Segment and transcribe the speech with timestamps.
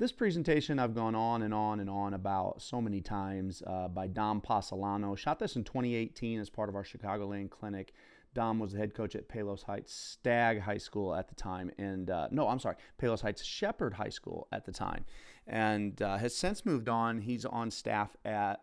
[0.00, 4.06] This presentation I've gone on and on and on about so many times uh, by
[4.06, 5.14] Dom Passolano.
[5.14, 7.92] Shot this in 2018 as part of our Chicagoland clinic.
[8.32, 12.08] Dom was the head coach at Palos Heights Stagg High School at the time, and
[12.08, 15.04] uh, no, I'm sorry, Palos Heights Shepard High School at the time,
[15.46, 17.20] and uh, has since moved on.
[17.20, 18.62] He's on staff at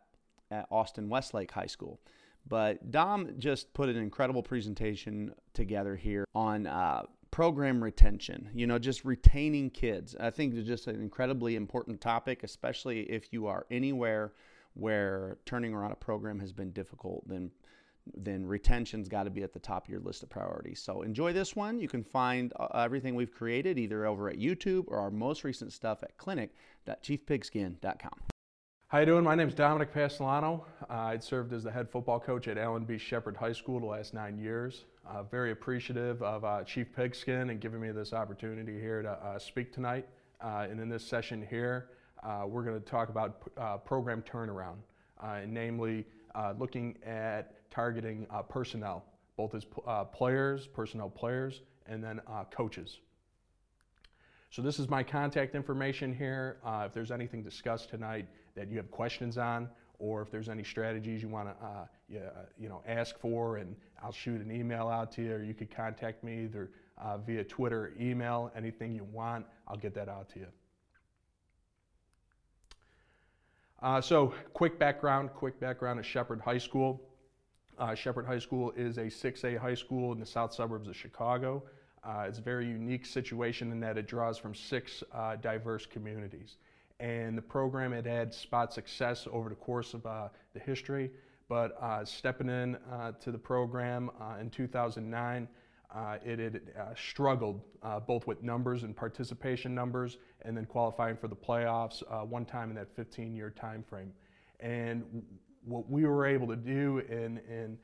[0.50, 2.00] at Austin Westlake High School.
[2.48, 8.80] But Dom just put an incredible presentation together here on uh, program retention, you know,
[8.80, 10.16] just retaining kids.
[10.20, 14.33] I think it's just an incredibly important topic, especially if you are anywhere
[14.74, 17.52] where turning around a program has been difficult, then
[18.16, 20.82] then retention's got to be at the top of your list of priorities.
[20.82, 21.78] So enjoy this one.
[21.79, 25.74] You can find uh, everything we've created either over at YouTube or our most recent
[25.74, 28.36] stuff at clinic.chiefpigskin.com.
[28.89, 29.25] How you doing?
[29.25, 30.64] My name is Dominic Passolano.
[30.89, 32.97] Uh, I'd served as the head football coach at Alan B.
[32.97, 34.86] Shepard High School the last nine years.
[35.05, 39.38] Uh, very appreciative of uh, Chief Pigskin and giving me this opportunity here to uh,
[39.39, 40.08] speak tonight.
[40.39, 41.89] Uh, and in this session here,
[42.23, 44.77] uh, we're going to talk about program turnaround,
[45.22, 46.05] and namely
[46.57, 49.03] looking at targeting personnel,
[49.35, 49.66] both as
[50.13, 52.99] players, personnel players, and then coaches.
[54.49, 56.59] So this is my contact information here.
[56.85, 58.27] if there's anything discussed tonight,
[58.58, 59.69] that you have questions on,
[60.00, 63.58] or if there's any strategies you want to uh, you, uh, you know ask for,
[63.58, 67.17] and I'll shoot an email out to you, or you could contact me either uh,
[67.19, 68.52] via Twitter or email.
[68.55, 70.47] Anything you want, I'll get that out to you.
[73.81, 77.00] Uh, so, quick background, quick background at Shepard High School.
[77.78, 81.61] Uh, Shepard High School is a 6A high school in the south suburbs of Chicago.
[82.03, 85.03] Uh, it's a very unique situation in that it draws from six
[85.41, 86.58] diverse communities
[87.00, 91.12] and the program had had spot success over the course of uh, the history.
[91.50, 95.48] But uh, stepping in uh, to the program uh, in 2009,
[95.95, 97.62] uh, it had uh, struggled
[98.06, 102.75] both with numbers and participation numbers, and then qualifying for the playoffs one time in
[102.75, 104.12] that 15-year time frame.
[104.59, 105.23] And
[105.64, 107.78] what we were able to do in, in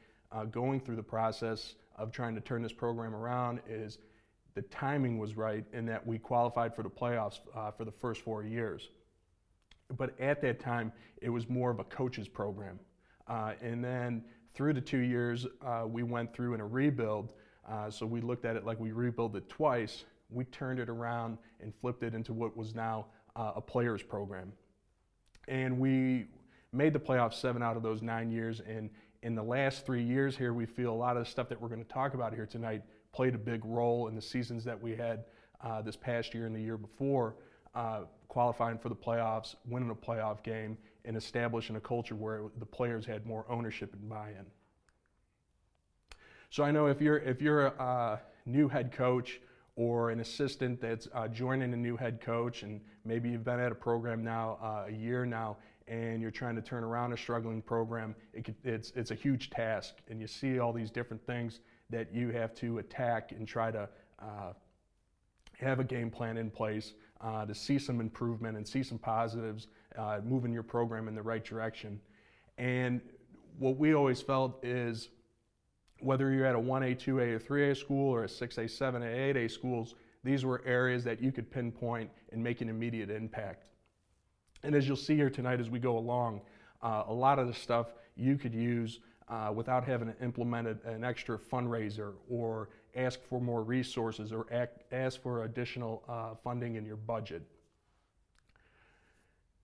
[0.51, 3.99] going through the process of trying to turn this program around is
[4.55, 7.39] the timing was right in that we qualified for the playoffs
[7.77, 8.89] for the first four years
[9.97, 12.79] but at that time, it was more of a coach's program.
[13.27, 14.23] Uh, and then
[14.53, 17.33] through the two years, uh, we went through in a rebuild.
[17.69, 20.05] Uh, so we looked at it like we rebuilt it twice.
[20.29, 24.51] We turned it around and flipped it into what was now uh, a players program.
[25.47, 26.27] And we
[26.71, 28.61] made the playoffs seven out of those nine years.
[28.61, 28.89] And
[29.21, 31.69] in the last three years here, we feel a lot of the stuff that we're
[31.69, 34.95] going to talk about here tonight played a big role in the seasons that we
[34.95, 35.25] had
[35.61, 37.35] uh, this past year and the year before
[37.75, 42.65] uh, qualifying for the playoffs, winning a playoff game, and establishing a culture where the
[42.65, 44.45] players had more ownership and buy-in.
[46.49, 49.39] So I know if you're if you're a, new head coach
[49.77, 53.71] or an assistant that's uh, joining a new head coach, and maybe you've been at
[53.71, 55.57] a program now uh, a year now,
[55.87, 59.95] and you're trying to turn around a struggling program, it it's it's a huge task,
[60.09, 61.59] and you see all these different things
[61.89, 64.53] that you have to attack and try to uh,
[65.57, 69.67] have a game plan in place uh, to see some improvement and see some positives,
[69.97, 71.99] uh, moving your program in the right direction.
[72.57, 73.01] And
[73.57, 75.09] what we always felt is
[76.01, 79.95] whether you're at a 1A, 2A, or 3A school or a 6A, 7A, 8A schools,
[80.23, 83.65] these were areas that you could pinpoint and make an immediate impact.
[84.63, 86.41] And as you'll see here tonight as we go along,
[86.81, 91.03] uh, a lot of the stuff you could use uh, without having to implement an
[91.03, 96.85] extra fundraiser or ask for more resources or act, ask for additional uh, funding in
[96.85, 97.43] your budget.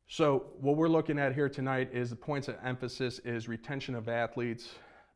[0.08, 4.10] So what we're looking at here tonight is the points of emphasis is retention of
[4.10, 4.70] athletes,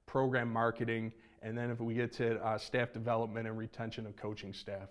[0.05, 4.53] program marketing, and then if we get to uh, staff development and retention of coaching
[4.53, 4.89] staff.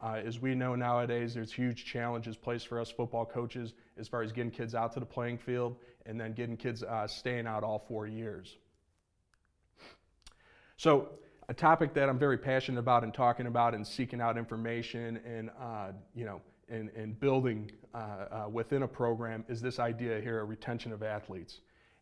[0.00, 4.22] Uh, as we know nowadays, there's huge challenges placed for us football coaches as far
[4.22, 7.62] as getting kids out to the playing field and then getting kids uh, staying out
[7.62, 8.56] all four years.
[10.76, 11.10] So
[11.48, 15.50] a topic that I'm very passionate about and talking about and seeking out information and,
[15.60, 20.40] uh, you know, and, and building uh, uh, within a program is this idea here
[20.40, 21.60] of retention of athletes.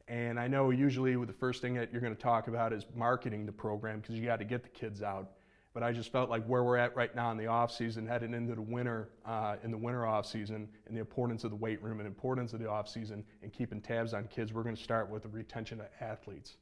[0.09, 3.47] And I know usually the first thing that you're going to talk about is marketing
[3.47, 5.31] the program because you got to get the kids out.
[5.73, 8.35] But I just felt like where we're at right now in the off season, heading
[8.35, 11.81] into the winter, uh, in the winter off season, and the importance of the weight
[11.81, 14.83] room and importance of the off season and keeping tabs on kids, we're going to
[14.83, 16.57] start with the retention of athletes.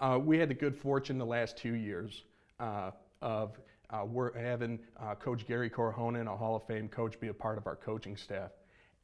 [0.00, 2.24] Uh, we had the good fortune the last two years
[2.58, 3.58] uh, of
[3.90, 7.58] uh, we're having uh, Coach Gary Korhonen, a Hall of Fame coach, be a part
[7.58, 8.50] of our coaching staff.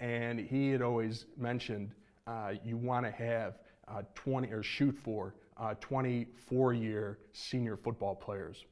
[0.01, 1.91] And he had always mentioned
[2.27, 3.59] uh, you want to have
[3.89, 5.35] uh, 20 or shoot for
[5.81, 8.65] 24 year senior football players.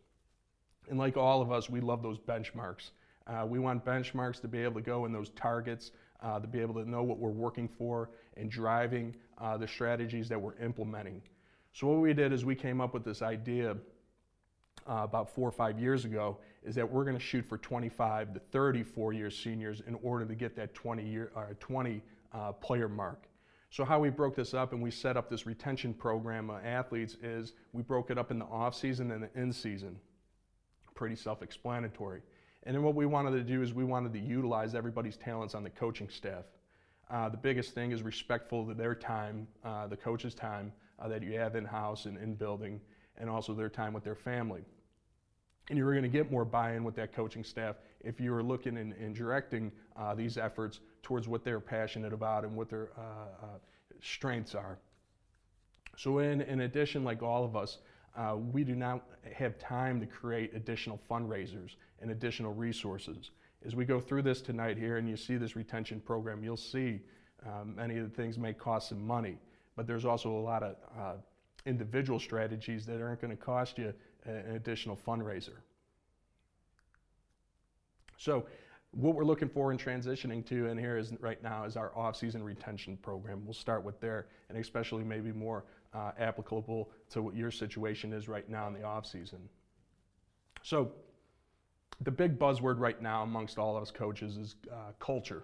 [0.89, 2.91] And like all of us, we love those benchmarks.
[3.27, 5.93] Uh, we want benchmarks to be able to go in those targets,
[6.23, 10.29] uh, to be able to know what we're working for and driving uh, the strategies
[10.29, 11.23] that we're implementing.
[11.75, 13.73] So what we did is we came up with this idea
[14.89, 18.35] uh, about four or five years ago is that we're going to shoot for 25
[18.35, 22.01] to 30 four-year seniors in order to get that 20 year or 20
[22.33, 23.25] uh, player mark.
[23.71, 27.17] So how we broke this up and we set up this retention program of athletes
[27.21, 29.99] is we broke it up in the off season and the in season.
[30.95, 32.23] Pretty self-explanatory.
[32.63, 35.65] And then what we wanted to do is we wanted to utilize everybody's talents on
[35.65, 36.45] the coaching staff.
[37.11, 41.23] Uh, the biggest thing is respectful to their time, uh, the coach's time uh, that
[41.23, 42.81] you have in house and in building,
[43.19, 44.65] and also their time with their family.
[45.71, 48.77] And you're going to get more buy in with that coaching staff if you're looking
[48.77, 53.47] and, and directing uh, these efforts towards what they're passionate about and what their uh,
[53.47, 53.59] uh,
[54.03, 54.79] strengths are.
[55.97, 57.79] So, in, in addition, like all of us,
[58.17, 63.31] uh, we do not have time to create additional fundraisers and additional resources.
[63.65, 67.01] As we go through this tonight here and you see this retention program, you'll see
[67.47, 69.39] um, many of the things may cost some money,
[69.77, 71.13] but there's also a lot of uh,
[71.67, 73.93] individual strategies that aren't going to cost you
[74.25, 75.57] an additional fundraiser.
[78.17, 78.47] So,
[78.93, 82.45] what we're looking for in transitioning to in here is right now is our off-season
[82.45, 83.43] retention program.
[83.45, 88.29] We'll start with there, and especially maybe more uh, applicable to what your situation is
[88.29, 89.41] right now in the off season.
[90.63, 90.93] So,
[92.01, 95.43] the big buzzword right now amongst all of us coaches is uh, culture,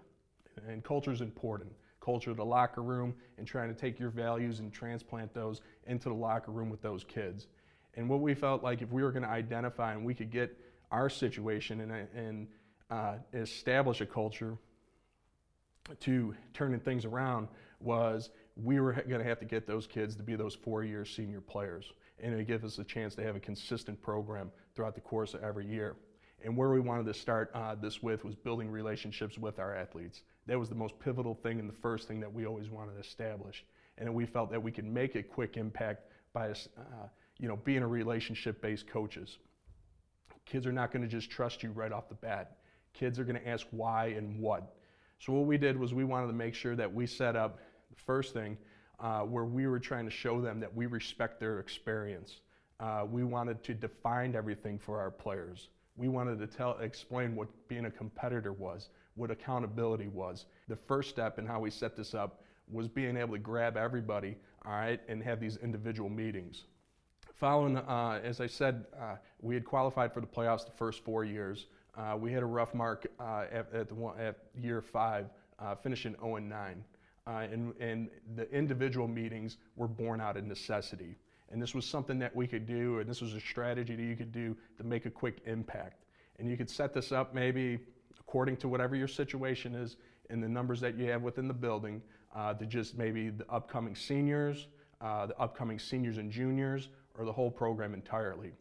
[0.68, 1.72] and culture is important.
[2.00, 6.08] Culture of the locker room, and trying to take your values and transplant those into
[6.08, 7.46] the locker room with those kids.
[7.94, 10.56] And what we felt like if we were going to identify and we could get
[10.90, 12.48] our situation and, and
[12.90, 14.56] uh, establish a culture
[16.00, 17.48] to turning things around
[17.80, 21.40] was we were going to have to get those kids to be those four-year senior
[21.40, 21.92] players,
[22.22, 25.42] and it give us a chance to have a consistent program throughout the course of
[25.42, 25.96] every year.
[26.44, 30.22] And where we wanted to start uh, this with was building relationships with our athletes.
[30.50, 32.98] That was the most pivotal thing and the first thing that we always wanted to
[32.98, 33.64] establish.
[33.98, 37.06] And we felt that we could make a quick impact by, uh,
[37.38, 39.38] you know, being a relationship-based coaches.
[40.46, 42.56] Kids are not going to just trust you right off the bat.
[42.94, 44.74] Kids are going to ask why and what.
[45.20, 48.02] So what we did was we wanted to make sure that we set up the
[48.04, 48.58] first thing
[48.98, 52.40] uh, where we were trying to show them that we respect their experience.
[52.80, 55.68] Uh, we wanted to define everything for our players.
[55.94, 58.88] We wanted to tell, explain what being a competitor was,
[59.20, 60.46] what accountability was.
[60.68, 64.36] The first step in how we set this up was being able to grab everybody,
[64.64, 66.64] all right, and have these individual meetings.
[67.34, 71.24] Following, uh, as I said, uh, we had qualified for the playoffs the first four
[71.24, 71.66] years.
[71.96, 75.26] Uh, we had a rough mark uh, at, at, one, at, year five,
[75.58, 76.84] uh, finishing 0 and 9.
[77.26, 81.16] Uh, and, and the individual meetings were born out of necessity.
[81.50, 84.16] And this was something that we could do, and this was a strategy that you
[84.16, 86.04] could do to make a quick impact.
[86.38, 87.80] And you could set this up maybe
[88.18, 89.96] according to whatever your situation is
[90.30, 92.02] and the numbers that you have within the building
[92.34, 94.68] uh, to just maybe the upcoming seniors,
[95.00, 98.52] uh, the upcoming seniors and juniors, or the whole program entirely.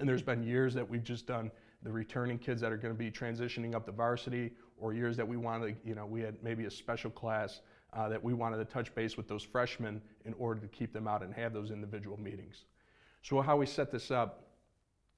[0.00, 1.50] And there's been years that we've just done
[1.82, 5.26] the returning kids that are going to be transitioning up to varsity, or years that
[5.26, 7.60] we wanted, you know, we had maybe a special class
[7.92, 11.08] uh, that we wanted to touch base with those freshmen in order to keep them
[11.08, 12.64] out and have those individual meetings.
[13.22, 14.44] So how we set this up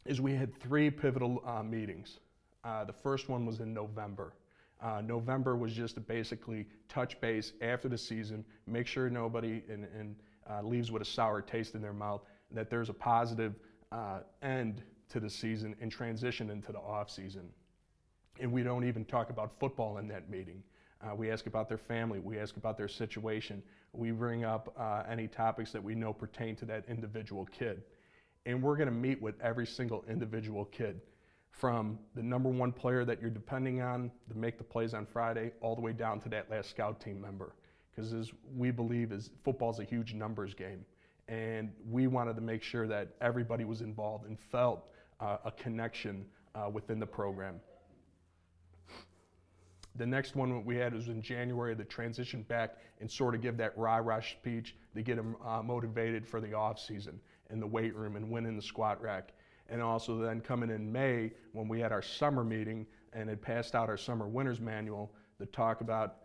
[0.06, 2.20] is we had three pivotal uh, meetings.
[2.64, 4.34] Uh, the first one was in November.
[4.82, 9.86] Uh, November was just to basically touch base after the season, make sure nobody in,
[9.98, 10.16] in,
[10.50, 13.54] uh, leaves with a sour taste in their mouth, that there's a positive
[13.92, 17.48] uh, end to the season and transition into the off season.
[18.40, 20.62] And we don't even talk about football in that meeting.
[21.02, 22.20] Uh, we ask about their family.
[22.20, 23.62] We ask about their situation.
[23.92, 27.82] We bring up uh, any topics that we know pertain to that individual kid.
[28.46, 31.00] And we're going to meet with every single individual kid
[31.50, 35.52] from the number one player that you're depending on to make the plays on Friday
[35.60, 37.54] all the way down to that last scout team member.
[37.90, 40.84] Because as we believe is football is a huge numbers game.
[41.28, 44.88] And we wanted to make sure that everybody was involved and felt
[45.20, 47.60] uh, a connection uh, within the program.
[49.96, 53.56] The next one we had was in January, the transition back and sort of give
[53.58, 57.94] that rah-rah speech to get them uh, motivated for the off season in the weight
[57.94, 59.32] room and winning the squat rack.
[59.70, 63.74] And also then coming in May when we had our summer meeting and had passed
[63.74, 66.16] out our summer winners manual to talk about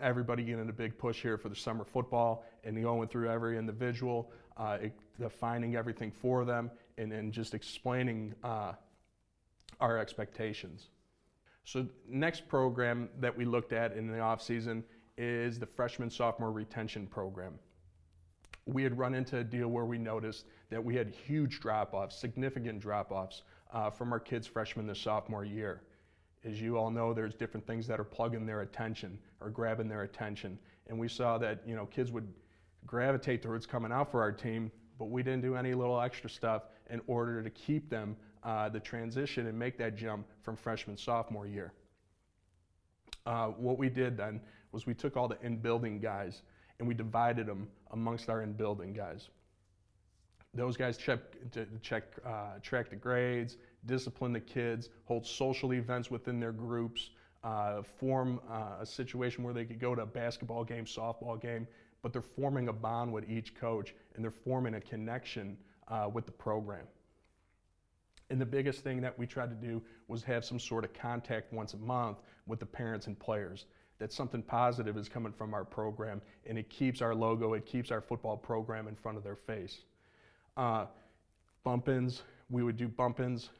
[0.00, 4.30] everybody getting a big push here for the summer football and going through every individual,
[4.56, 4.78] uh,
[5.18, 8.72] defining everything for them, and, then just explaining uh,
[9.80, 10.88] our expectations.
[11.64, 14.84] So next program that we looked at in the off season
[15.16, 17.58] is the freshman sophomore retention program.
[18.68, 22.80] We had run into a deal where we noticed that we had huge drop-offs, significant
[22.80, 25.80] drop-offs uh, from our kids freshman to sophomore year.
[26.44, 30.02] As you all know, there's different things that are plugging their attention or grabbing their
[30.02, 30.58] attention.
[30.86, 32.28] And we saw that, you know, kids would
[32.86, 36.64] gravitate towards coming out for our team, but we didn't do any little extra stuff
[36.90, 41.46] in order to keep them uh, the transition and make that jump from freshman sophomore
[41.46, 41.72] year.
[43.24, 46.42] Uh, what we did then was we took all the in-building guys
[46.78, 49.28] and we divided them amongst our in-building guys.
[50.54, 51.20] Those guys check,
[51.82, 53.56] check uh, track the grades,
[53.86, 57.10] discipline the kids, hold social events within their groups,
[57.44, 61.66] uh, form uh, a situation where they could go to a basketball game, softball game,
[62.02, 65.56] but they're forming a bond with each coach and they're forming a connection
[65.88, 66.86] uh, with the program.
[68.30, 71.52] And the biggest thing that we tried to do was have some sort of contact
[71.52, 73.66] once a month with the parents and players.
[73.98, 77.90] That something positive is coming from our program and it keeps our logo, it keeps
[77.90, 79.82] our football program in front of their face.
[80.56, 80.86] Uh,
[81.64, 83.50] bump ins, we would do bump ins.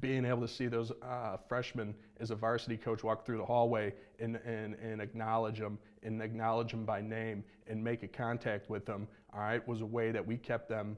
[0.00, 3.92] Being able to see those uh, freshmen as a varsity coach walk through the hallway
[4.20, 8.86] and, and, and acknowledge them and acknowledge them by name and make a contact with
[8.86, 10.96] them, all right, was a way that we kept them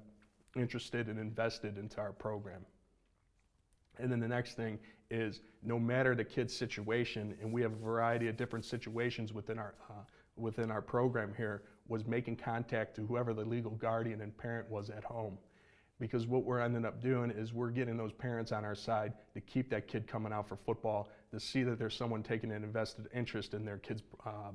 [0.57, 2.65] interested and invested into our program.
[3.99, 4.79] And then the next thing
[5.11, 9.59] is no matter the kid's situation, and we have a variety of different situations within
[9.59, 10.03] our, uh,
[10.37, 14.91] within our program here, was making contact to whoever the legal guardian and parent was
[14.91, 15.39] at home.
[16.01, 19.41] Because what we're ending up doing is we're getting those parents on our side to
[19.41, 23.07] keep that kid coming out for football, to see that there's someone taking an invested
[23.15, 24.51] interest in their kid's uh,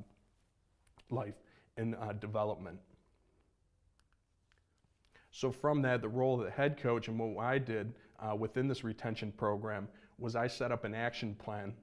[1.09, 1.35] life
[1.77, 2.77] and uh, development.
[5.31, 8.67] So from that, the role of the head coach and what I did uh, within
[8.67, 11.73] this retention program was I set up an action plan.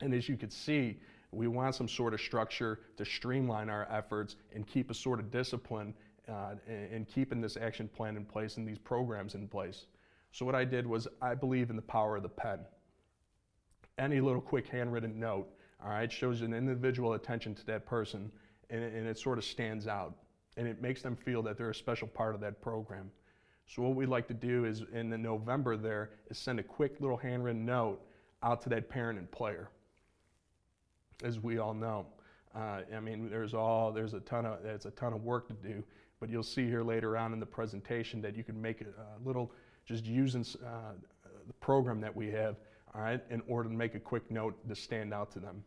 [0.00, 0.98] And as you could see,
[1.30, 5.30] we want some sort of structure to streamline our efforts and keep a sort of
[5.30, 5.94] discipline
[6.28, 9.86] uh, in keeping this action plan in place and these programs in place.
[10.30, 12.60] So what I did was I believe in the power of the pen.
[13.98, 15.48] Any little quick handwritten note,
[15.82, 18.30] all right, shows an individual attention to that person
[18.70, 20.16] and, and it sort of stands out
[20.56, 23.10] and it makes them feel that they're a special part of that program.
[23.66, 27.00] So what we'd like to do is in the November there is send a quick
[27.00, 28.00] little handwritten note
[28.42, 29.70] out to that parent and player.
[31.24, 32.06] As we all know,
[32.54, 35.54] uh, I mean, there's all there's a ton of there's a ton of work to
[35.54, 35.82] do,
[36.20, 39.18] but you'll see here later on in the presentation that you can make a, a
[39.24, 39.52] little
[39.86, 40.92] just using uh,
[41.46, 42.56] the program that we have,
[42.94, 45.62] all right, in order to make a quick note to stand out to them.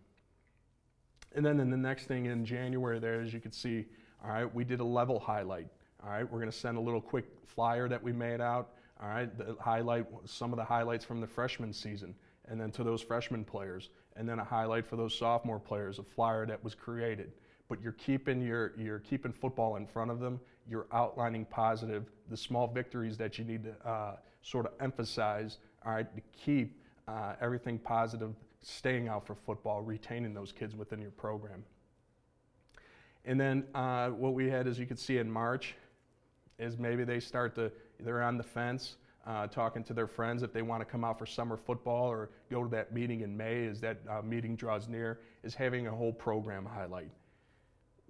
[1.33, 3.85] And then in the next thing in January there, as you can see,
[4.23, 5.67] all right, we did a level highlight.
[6.05, 8.73] All right, we're going to send a little quick flyer that we made out.
[9.01, 12.13] All right, the highlight some of the highlights from the freshman season,
[12.47, 16.03] and then to those freshman players, and then a highlight for those sophomore players, a
[16.03, 17.31] flyer that was created.
[17.67, 20.39] But you're keeping your you're keeping football in front of them.
[20.69, 25.57] You're outlining positive the small victories that you need to uh, sort of emphasize.
[25.83, 31.01] All right, to keep uh, everything positive, staying out for football, retaining those kids within
[31.01, 31.63] your program.
[33.25, 35.73] And then uh, what we had, as you can see in March,
[36.59, 38.95] is maybe they start to, they're on the fence,
[39.25, 42.29] uh, talking to their friends if they want to come out for summer football or
[42.51, 45.91] go to that meeting in May as that uh, meeting draws near, is having a
[45.91, 47.09] whole program highlight.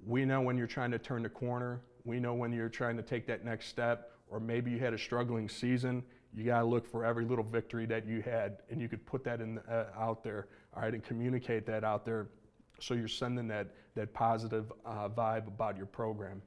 [0.05, 3.03] We know when you're trying to turn the corner, we know when you're trying to
[3.03, 6.85] take that next step, or maybe you had a struggling season, you got to look
[6.85, 10.23] for every little victory that you had, and you could put that in, uh, out
[10.23, 12.27] there, all right, and communicate that out there
[12.79, 16.41] so you're sending that, that positive uh, vibe about your program.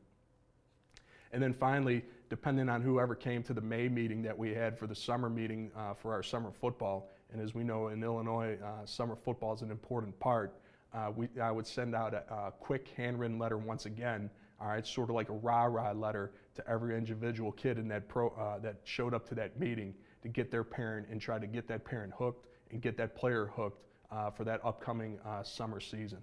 [1.33, 4.87] And then finally, depending on whoever came to the May meeting that we had for
[4.87, 8.87] the summer meeting uh, for our summer football, and as we know in Illinois, uh,
[8.87, 10.55] summer football is an important part,
[10.95, 14.31] uh, we, I would send out a, a, quick handwritten letter once again,
[14.61, 18.31] all right, sort of like a rah-rah letter to every individual kid in that, pro,
[18.31, 21.69] uh, that showed up to that meeting to get their parent and try to get
[21.69, 26.21] that parent hooked and get that player hooked uh, for that upcoming uh, summer season.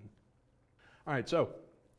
[1.08, 1.50] All right, so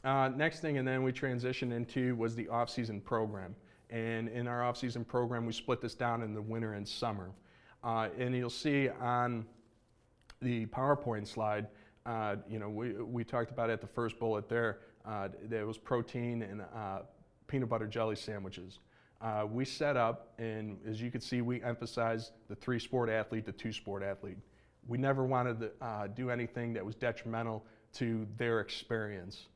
[0.04, 3.54] uh, next thing, and then we transitioned into was the off-season program.
[3.90, 7.30] And in our off-season program, we split this down in the winter and summer.
[7.84, 9.46] Uh, and you'll see on
[10.42, 11.68] the PowerPoint slide,
[12.04, 15.78] uh, you know, we, we talked about at the first bullet there, uh, there was
[15.78, 16.62] protein and
[17.46, 18.80] peanut butter jelly sandwiches.
[19.20, 23.46] Uh, we set up, and as you can see, we emphasize the three sport athlete,
[23.46, 24.36] the two sport athlete.
[24.86, 29.46] We never wanted to uh, do anything that was detrimental to their experience.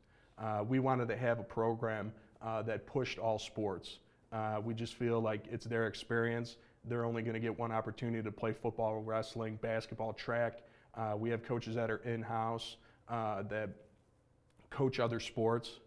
[0.41, 3.99] Uh, we wanted to have a program uh, that pushed all sports.
[4.33, 6.57] Uh, we just feel like it's their experience.
[6.85, 10.61] They're only going to get one opportunity to play football, wrestling, basketball, track.
[10.95, 12.77] Uh, we have coaches that are in house
[13.09, 13.71] uh, that
[14.71, 15.81] coach other sports,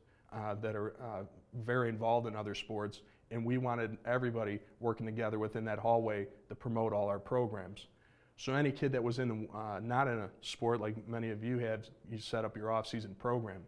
[0.62, 3.02] that are very involved in other sports
[3.34, 7.88] and we wanted everybody working together within that hallway to promote all our programs.
[8.38, 11.58] So any kid that was in uh, not in a sport like many of you
[11.60, 13.62] have, you set up your off-season program.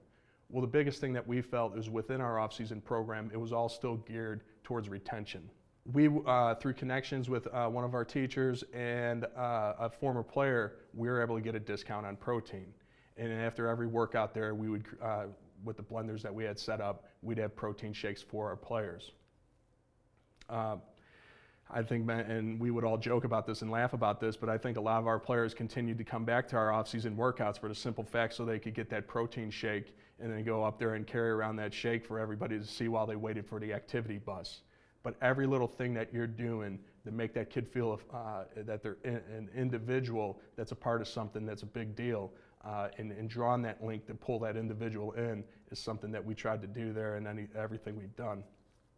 [0.50, 3.68] Well, the biggest thing that we felt is within our off-season program, it was all
[3.68, 5.50] still geared towards retention.
[5.92, 10.78] We, uh, through connections with uh, one of our teachers and uh, a former player,
[10.94, 12.68] we were able to get a discount on protein.
[13.18, 15.26] And after every workout there, we would, uh,
[15.64, 19.12] with the blenders that we had set up, we'd have protein shakes for our players.
[21.70, 24.58] I think, and we would all joke about this and laugh about this, but I
[24.58, 27.68] think a lot of our players continued to come back to our off-season workouts for
[27.68, 30.94] the simple fact so they could get that protein shake and then go up there
[30.94, 34.20] and carry around that shake for everybody to see while they waited for the activity
[34.20, 34.62] bus.
[35.02, 38.98] But every little thing that you're doing to make that kid feel uh, that they're
[39.04, 42.32] in, an individual that's a part of something that's a big deal,
[42.64, 46.34] uh, and, and drawing that link to pull that individual in is something that we
[46.34, 48.44] tried to do there and everything we've done.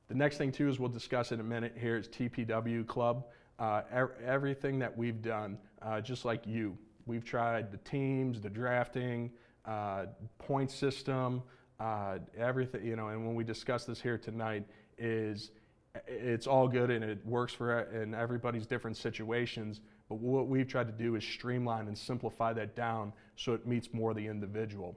[0.08, 3.26] The next thing too is we'll discuss in a minute here is TPW Club.
[3.60, 8.50] Uh, er- everything that we've done, uh, just like you, we've tried the teams, the
[8.50, 9.32] drafting,
[9.66, 10.06] uh,
[10.38, 11.44] point system,
[11.80, 14.64] uh, everything, you know, and when we discuss this here tonight
[14.98, 15.52] is
[16.08, 20.88] it's all good and it works for in everybody's different situations, but what we've tried
[20.88, 24.96] to do is streamline and simplify that down so it meets more the individual.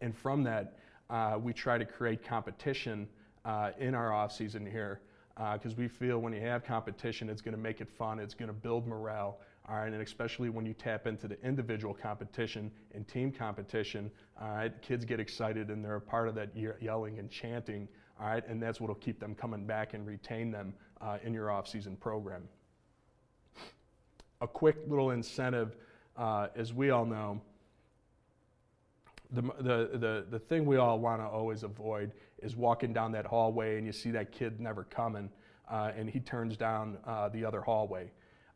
[0.00, 0.78] And from that,
[1.10, 3.08] uh, we try to create competition
[3.44, 5.00] uh, in our off season here
[5.54, 8.34] because uh, we feel when you have competition, it's going to make it fun, it's
[8.34, 9.38] going to build morale.
[9.68, 14.48] All right, and especially when you tap into the individual competition and team competition, all
[14.48, 16.48] right, kids get excited and they're a part of that
[16.80, 17.86] yelling and chanting,
[18.18, 21.34] all right, and that's what will keep them coming back and retain them uh, in
[21.34, 22.48] your off-season program.
[24.40, 25.76] A quick little incentive,
[26.16, 27.40] uh, as we all know,
[29.30, 33.26] the, the, the, the thing we all want to always avoid is walking down that
[33.26, 35.30] hallway and you see that kid never coming
[35.70, 38.10] uh, and he turns down uh, the other hallway.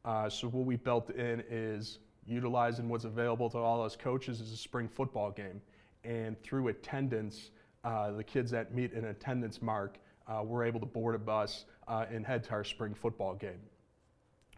[0.04, 4.52] Uh, so what we built in is utilizing what's available to all us coaches is
[4.52, 5.60] a spring football game.
[6.04, 7.50] And through attendance,
[7.84, 11.64] uh, the kids that meet an attendance mark, uh, we're able to board a bus
[11.88, 13.60] uh, and head to our spring football game.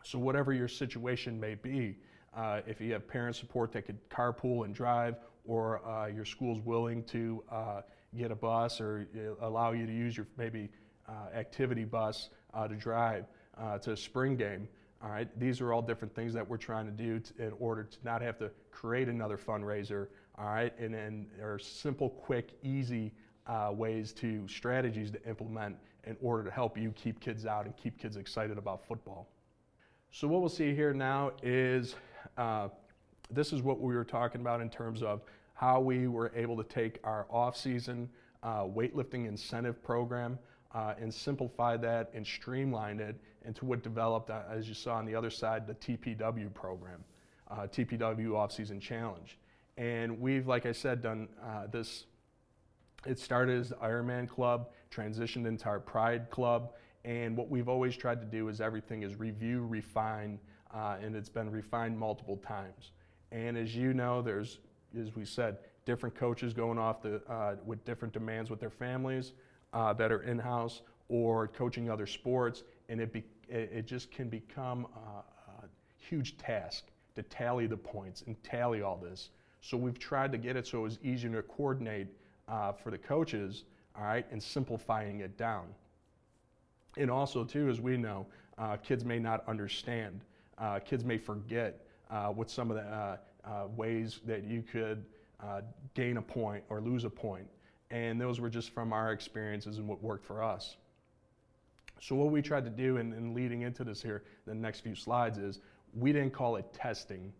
[0.02, 1.96] So whatever your situation may be,
[2.66, 7.04] if you have parent support that could carpool and drive, or uh, your school's willing
[7.04, 7.82] to uh,
[8.16, 10.68] get a bus or uh, allow you to use your maybe
[11.08, 13.26] uh, activity bus uh, to drive
[13.82, 14.68] to a spring game.
[15.02, 17.98] All right, these are all different things that we're trying to do in order to
[18.04, 20.08] not have to create another fundraiser.
[20.38, 23.12] All right, and then there are simple, quick, easy
[23.72, 27.98] ways to strategies to implement in order to help you keep kids out and keep
[27.98, 29.28] kids excited about football.
[30.10, 31.96] So what we'll see here now is
[32.38, 32.68] uh,
[33.30, 35.22] this is what we were talking about in terms of
[35.54, 38.08] how we were able to take our off-season
[38.42, 40.38] uh, weightlifting incentive program
[40.74, 45.06] uh, and simplify that and streamline it into what developed, uh, as you saw on
[45.06, 47.04] the other side, the TPW program,
[47.50, 49.38] uh, TPW Off-Season Challenge.
[49.76, 52.04] And we've, like I said, done uh, this.
[53.06, 56.72] It started as the Ironman Club, transitioned into our Pride Club,
[57.04, 60.38] and what we've always tried to do is everything is review, refine,
[60.72, 62.92] uh, and it's been refined multiple times.
[63.30, 64.58] And as you know, there's,
[65.00, 69.32] as we said, different coaches going off the, uh, with different demands with their families
[69.72, 74.86] uh, that are in-house or coaching other sports, and it, be, it just can become
[74.96, 79.30] a, a huge task to tally the points and tally all this.
[79.60, 82.08] So we've tried to get it so it was easier to coordinate
[82.48, 83.64] uh, for the coaches,
[83.96, 85.66] all right, and simplifying it down.
[86.96, 88.26] And also, too, as we know,
[88.58, 90.20] uh, kids may not understand.
[90.58, 95.04] Uh, kids may forget uh, with some of the uh, ways that you could
[95.42, 95.60] uh,
[95.94, 97.46] gain a point or lose a point.
[97.90, 100.76] And those were just from our experiences and what worked for us.
[102.00, 104.94] So what we tried to do in, in leading into this here, the next few
[104.94, 105.60] slides is
[105.94, 107.32] we didn't call it testing.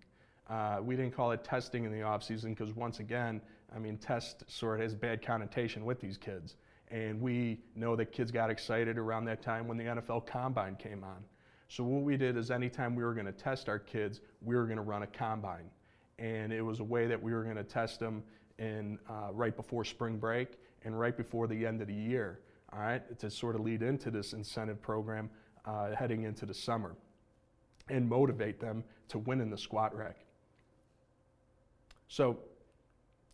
[0.48, 3.40] Uh, we didn't call it testing in the off season because once again,
[3.74, 6.56] I mean, test sort of has bad connotation with these kids.
[6.88, 11.02] And we know that kids got excited around that time when the NFL Combine came
[11.02, 11.24] on.
[11.68, 14.64] So what we did is anytime we were going to test our kids, we were
[14.64, 15.70] going to run a combine.
[16.18, 18.22] And it was a way that we were going to test them
[18.58, 20.48] in, uh, right before spring break
[20.84, 22.40] and right before the end of the year,
[22.72, 25.30] all right, to sort of lead into this incentive program
[25.64, 26.94] uh, heading into the summer
[27.88, 30.16] and motivate them to win in the squat rack.
[32.08, 32.38] So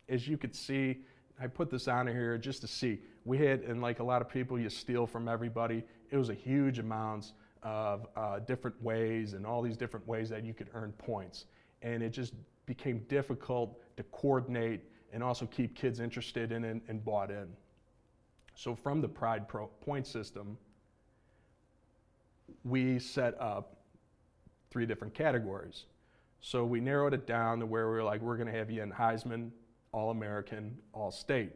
[0.09, 0.99] as you could see,
[1.41, 3.01] I put this on here just to see.
[3.25, 5.83] We had, and like a lot of people, you steal from everybody.
[6.11, 10.45] It was a huge amounts of uh, different ways and all these different ways that
[10.45, 11.47] you could earn points.
[11.83, 12.35] And it just
[12.71, 14.81] became difficult to coordinate
[15.13, 17.49] and also keep kids interested in and, and bought in.
[18.55, 20.57] So from the Pride Pro point system,
[22.63, 23.79] we set up
[24.71, 25.87] three different categories.
[26.41, 28.85] So we narrowed it down to where we were like, we're going to have you
[28.85, 29.51] in Heisman,
[29.91, 31.51] All American, All State.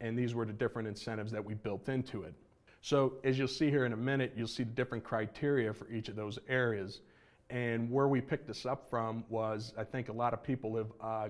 [0.00, 2.34] And these were the different incentives that we built into it.
[2.80, 6.08] So as you'll see here in a minute, you'll see the different criteria for each
[6.08, 7.00] of those areas.
[7.50, 10.92] And where we picked this up from was, I think a lot of people have
[11.00, 11.28] uh,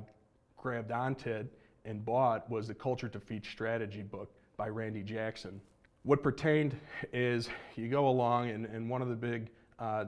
[0.57, 1.53] grabbed onto it
[1.85, 5.61] and bought was the Culture Defeats Strategy book by Randy Jackson.
[6.05, 6.79] What pertained
[7.13, 10.07] is you go along, and, and one of the big, uh,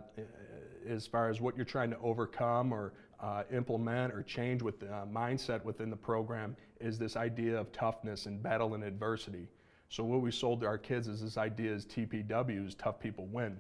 [0.89, 4.93] as far as what you're trying to overcome or uh, implement or change with the
[4.93, 9.49] uh, mindset within the program, is this idea of toughness and battle and adversity.
[9.89, 13.57] So, what we sold to our kids is this idea is TPWs, tough people win.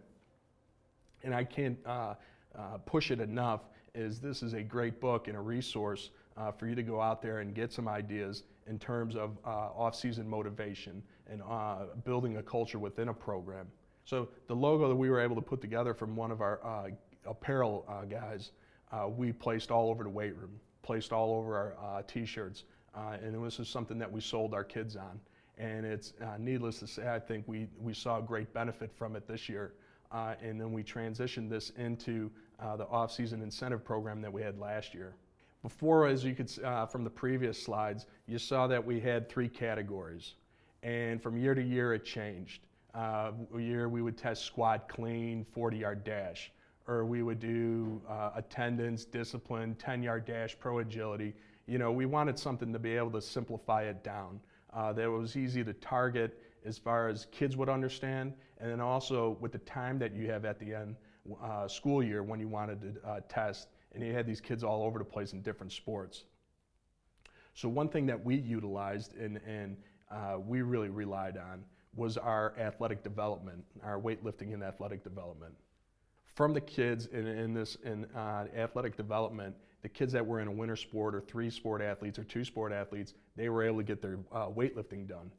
[1.24, 2.14] And I can't uh,
[2.56, 3.62] uh, push it enough,
[3.94, 7.22] is this is a great book and a resource uh, for you to go out
[7.22, 12.42] there and get some ideas in terms of uh, off-season motivation and uh, building a
[12.42, 13.66] culture within a program.
[14.04, 16.90] So the logo that we were able to put together from one of our uh,
[17.24, 18.52] apparel uh, guys,
[18.92, 22.64] uh, we placed all over the weight room, placed all over our t-shirts,
[22.94, 25.20] and this is something that we sold our kids on.
[25.58, 29.48] And it's needless to say, I think we, we saw great benefit from it this
[29.48, 29.72] year.
[30.12, 35.14] and then we transitioned this into the off-season incentive program that we had last year.
[35.62, 39.48] Before, as you could uh, from the previous slides, you saw that we had three
[39.48, 40.34] categories.
[40.82, 42.62] And from year to year, it changed.
[42.94, 46.52] Uh, year we would test squat clean, 40 yard dash,
[46.86, 51.34] or we would do uh, attendance, discipline, 10 yard dash, pro agility.
[51.66, 54.38] You know, we wanted something to be able to simplify it down
[54.72, 59.36] uh, that was easy to target as far as kids would understand, and then also
[59.40, 60.96] with the time that you have at the end
[61.42, 64.82] uh, school year when you wanted to uh, test and you had these kids all
[64.82, 66.24] over the place in different sports.
[67.54, 69.76] So one thing that we utilized and, and
[70.10, 75.54] uh, we really relied on was our athletic development, our weightlifting and athletic development.
[76.34, 80.48] From the kids in, in this in uh, athletic development, the kids that were in
[80.48, 83.84] a winter sport or three sport athletes or two sport athletes, they were able to
[83.84, 85.30] get their uh, weightlifting done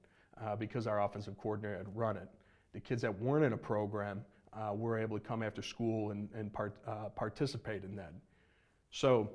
[0.44, 2.28] uh, because our offensive coordinator had run it.
[2.74, 4.22] The kids that weren't in a program
[4.54, 8.14] uh, were able to come after school and, and part, uh, participate in that.
[8.92, 9.30] So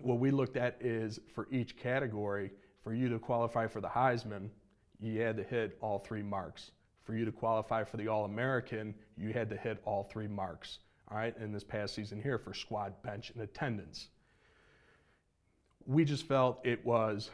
[0.00, 2.50] what we looked at is for each category,
[2.82, 4.48] for you to qualify for the Heisman,
[5.00, 6.70] you had to hit all three marks.
[7.02, 10.78] For you to qualify for the All American, you had to hit all three marks.
[11.10, 14.08] All right, in this past season here for squat, bench, and attendance.
[15.86, 17.30] We just felt it was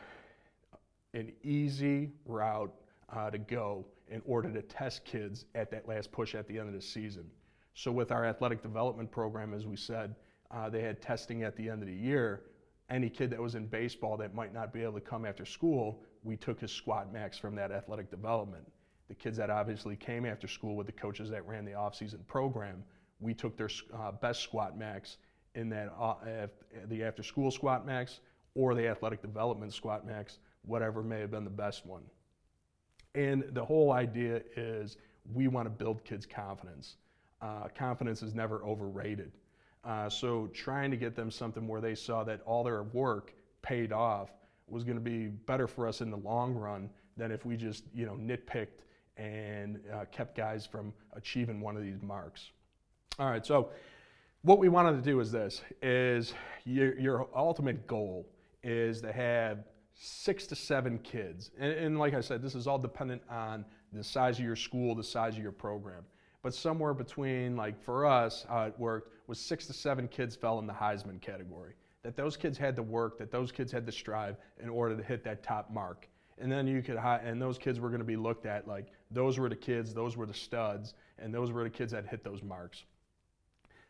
[1.13, 2.73] an easy route
[3.15, 6.69] uh, to go in order to test kids at that last push at the end
[6.69, 7.25] of the season.
[7.75, 10.15] So, with our athletic development program, as we said,
[10.51, 12.43] uh, they had testing at the end of the year.
[12.89, 16.03] Any kid that was in baseball that might not be able to come after school,
[16.23, 18.65] we took his squat max from that athletic development.
[19.09, 22.85] The kids that obviously came after school with the coaches that ran the off-season program,
[23.21, 25.19] we took their uh, best squat max
[25.55, 26.47] in that uh,
[26.89, 28.21] the after-school squat max
[28.55, 32.03] or the athletic development squat max, whatever may have been the best one.
[33.17, 34.99] And the whole idea is
[35.33, 36.97] we want to build kids' confidence.
[37.41, 39.33] Uh, confidence is never overrated.
[39.83, 43.93] Uh, so trying to get them something where they saw that all their work paid
[43.93, 44.31] off
[44.69, 47.85] was going to be better for us in the long run than if we just
[47.95, 48.83] you know nitpicked
[49.17, 52.51] and uh, kept guys from achieving one of these marks.
[53.19, 53.71] All right, so
[54.43, 58.29] what we wanted to do is this: is your, your ultimate goal
[58.63, 59.65] is to have
[59.99, 64.05] six to seven kids, and, and like I said, this is all dependent on the
[64.05, 66.05] size of your school, the size of your program
[66.47, 70.61] but somewhere between, like for us, how it worked was six to seven kids fell
[70.61, 71.75] in the Heisman category.
[72.05, 75.03] That those kids had to work, that those kids had to strive in order to
[75.03, 76.09] hit that top mark.
[76.39, 79.41] And then you could, and those kids were going to be looked at like those
[79.41, 82.45] were the kids, those were the studs, and those were the kids that hit those
[82.45, 82.85] marks.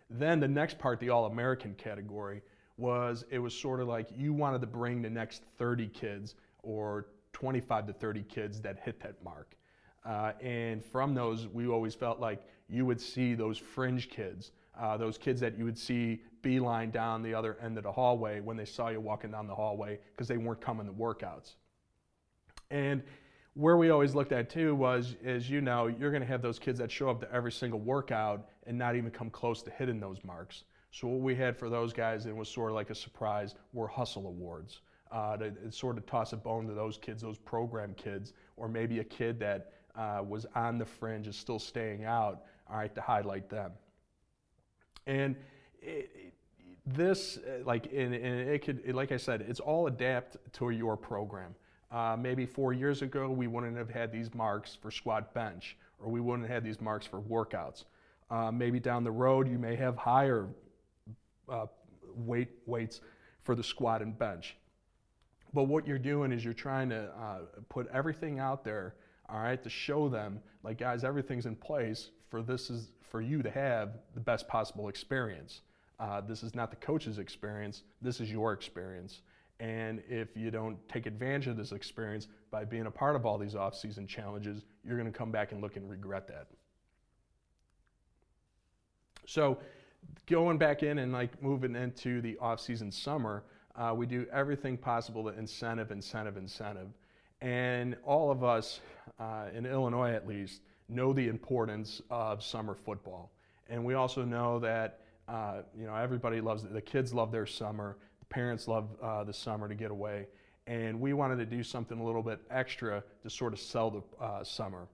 [0.09, 2.41] Then the next part, the All American category,
[2.77, 7.07] was it was sort of like you wanted to bring the next 30 kids or
[7.33, 9.57] 25 to 30 kids that hit that mark.
[10.05, 14.97] Uh, and from those, we always felt like you would see those fringe kids, uh,
[14.97, 18.57] those kids that you would see beeline down the other end of the hallway when
[18.57, 21.57] they saw you walking down the hallway because they weren't coming to workouts.
[22.71, 23.03] And
[23.55, 26.59] where we always looked at too was, as you know, you're going to have those
[26.59, 29.99] kids that show up to every single workout and not even come close to hitting
[29.99, 30.65] those marks.
[30.91, 33.89] So what we had for those guys, it was sort of like a surprise, were
[33.89, 34.81] hustle awards.
[35.13, 38.69] Uh, to, to sort of toss a bone to those kids, those program kids, or
[38.69, 42.93] maybe a kid that uh, was on the fringe, is still staying out, all right,
[42.93, 43.71] to highlight them.
[45.07, 45.37] And
[45.81, 46.35] it, it,
[46.85, 50.97] this, uh, like, and, and it could, like I said, it's all adapt to your
[50.97, 51.55] program.
[51.93, 56.11] Uh, maybe four years ago, we wouldn't have had these marks for squat bench, or
[56.11, 57.85] we wouldn't have had these marks for workouts.
[58.29, 60.49] Uh, maybe down the road you may have higher
[61.49, 61.67] uh,
[62.15, 63.01] weight weights
[63.41, 64.57] for the squat and bench.
[65.55, 68.95] But what you're doing is you're trying to uh, put everything out there,
[69.29, 73.43] all right, to show them, like guys, everything's in place for this is for you
[73.43, 75.63] to have the best possible experience.
[75.99, 77.85] Uh, this is not the coach's experience.
[78.03, 79.23] This is your experience.
[79.59, 83.39] And if you don't take advantage of this experience by being a part of all
[83.39, 86.49] these off-season challenges, you're going to come back and look and regret that.
[89.27, 89.59] So,
[90.27, 93.45] going back in and like moving into the off-season summer,
[93.77, 96.89] uh, we do everything possible to incentive, incentive, incentive.
[97.41, 98.81] And all of us,
[99.19, 103.33] uh, in Illinois at least, know the importance of summer football.
[103.69, 106.63] And we also know that uh, you know everybody loves.
[106.63, 107.97] The kids love their summer.
[108.21, 110.29] The parents love uh, the summer to get away.
[110.67, 114.25] And we wanted to do something a little bit extra to sort of sell the
[114.25, 114.89] uh, summer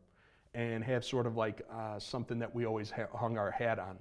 [0.55, 3.99] and have sort of like uh, something that we always ha- hung our hat on.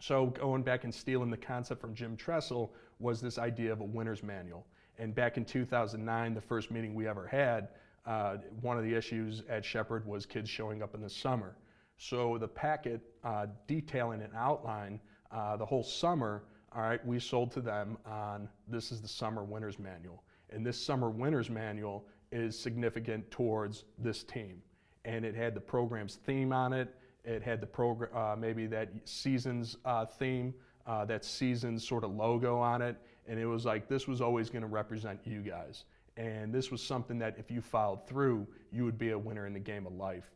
[0.00, 3.84] So going back and stealing the concept from Jim Tressel was this idea of a
[3.84, 4.66] winner's manual.
[4.98, 7.68] And back in 2009, the first meeting we ever had,
[8.06, 11.56] uh, one of the issues at Shepard was kids showing up in the summer.
[11.96, 17.50] So the packet uh, detailing an outline uh, the whole summer, all right, we sold
[17.52, 20.22] to them on this is the summer winner's manual.
[20.50, 24.62] And this summer winner's manual is significant towards this team.
[25.04, 26.94] And it had the program's theme on it.
[27.24, 30.52] It had the program, uh, maybe that season's uh, theme,
[30.86, 32.96] uh, that season's sort of logo on it.
[33.26, 35.84] And it was like, this was always going to represent you guys.
[36.16, 39.54] And this was something that if you followed through, you would be a winner in
[39.54, 40.30] the game of life.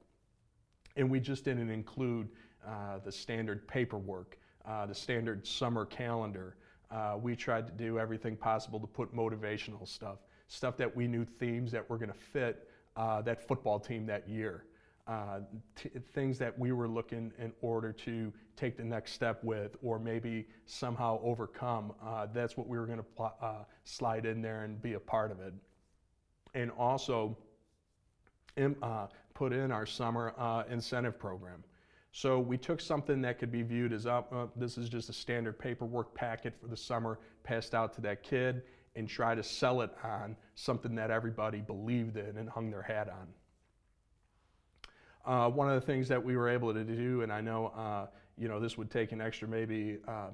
[0.96, 2.29] And we just didn't include
[2.66, 6.57] uh, the standard paperwork, uh, the standard summer calendar.
[6.90, 11.24] Uh, we tried to do everything possible to put motivational stuff, stuff that we knew
[11.24, 14.64] themes that were going to fit that football team that year.
[15.09, 15.40] Uh,
[15.75, 19.99] t- things that we were looking in order to take the next step with, or
[19.99, 21.94] maybe somehow overcome.
[22.05, 25.01] Uh, that's what we were going to pl- uh, slide in there and be a
[25.01, 25.55] part of it.
[26.53, 27.38] And also
[28.83, 31.64] uh, put in our summer uh, incentive program.
[32.12, 34.23] So we took something that could be viewed as, uh,
[34.57, 38.62] this is just a standard paperwork packet for the summer, passed out to that kid,
[38.94, 43.09] and try to sell it on something that everybody believed in and hung their hat
[43.09, 43.29] on.
[45.25, 48.07] Uh, one of the things that we were able to do, and I know uh,
[48.37, 50.29] you know this would take an extra maybe uh,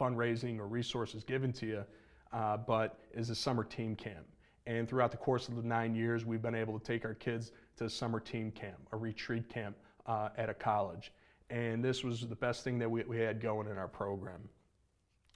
[0.00, 1.84] fundraising or resources given to you,
[2.32, 4.26] uh, but is a summer team camp.
[4.66, 7.52] And throughout the course of the nine years, we've been able to take our kids
[7.76, 11.12] to summer team camp, a retreat camp uh, at a college.
[11.50, 14.48] And this was the best thing that we, we had going in our program.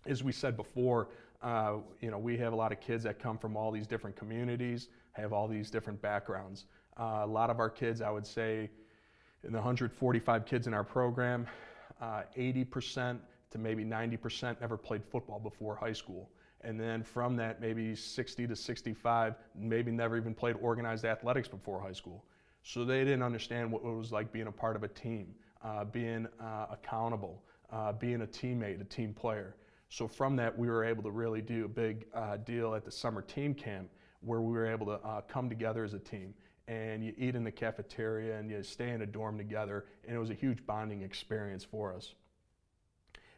[0.06, 1.08] As we said before,
[1.42, 4.16] uh, you know, we have a lot of kids that come from all these different
[4.16, 6.64] communities, have all these different backgrounds.
[6.98, 8.70] Uh, a lot of our kids, I would say,
[9.44, 11.46] in the 145 kids in our program,
[12.02, 13.18] 80% uh,
[13.50, 16.28] to maybe 90% never played football before high school.
[16.62, 21.80] And then from that, maybe 60 to 65 maybe never even played organized athletics before
[21.80, 22.24] high school.
[22.62, 25.84] So they didn't understand what it was like being a part of a team, uh,
[25.84, 29.54] being uh, accountable, uh, being a teammate, a team player.
[29.88, 32.90] So from that, we were able to really do a big uh, deal at the
[32.90, 33.88] summer team camp
[34.20, 36.34] where we were able to uh, come together as a team
[36.68, 40.18] and you eat in the cafeteria and you stay in a dorm together and it
[40.18, 42.14] was a huge bonding experience for us.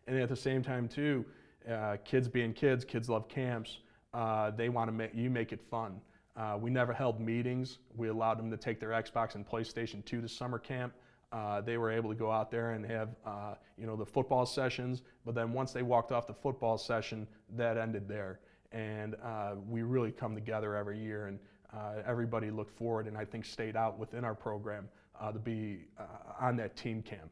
[0.07, 1.25] And at the same time too
[1.71, 3.79] uh, kids being kids kids love camps
[4.13, 6.01] uh, they want to make you make it fun.
[6.37, 7.79] Uh, we never held meetings.
[7.97, 10.93] We allowed them to take their xbox and playstation 2 to summer camp.
[11.33, 14.45] Uh, they were able to go out there and have uh, you know the football
[14.45, 18.41] sessions but then once they walked off the football session that ended there.
[18.73, 21.39] And uh, we really come together every year and
[21.73, 24.89] uh, everybody looked forward and I think stayed out within our program
[25.21, 26.05] uh, to be uh,
[26.41, 27.31] on that team camp.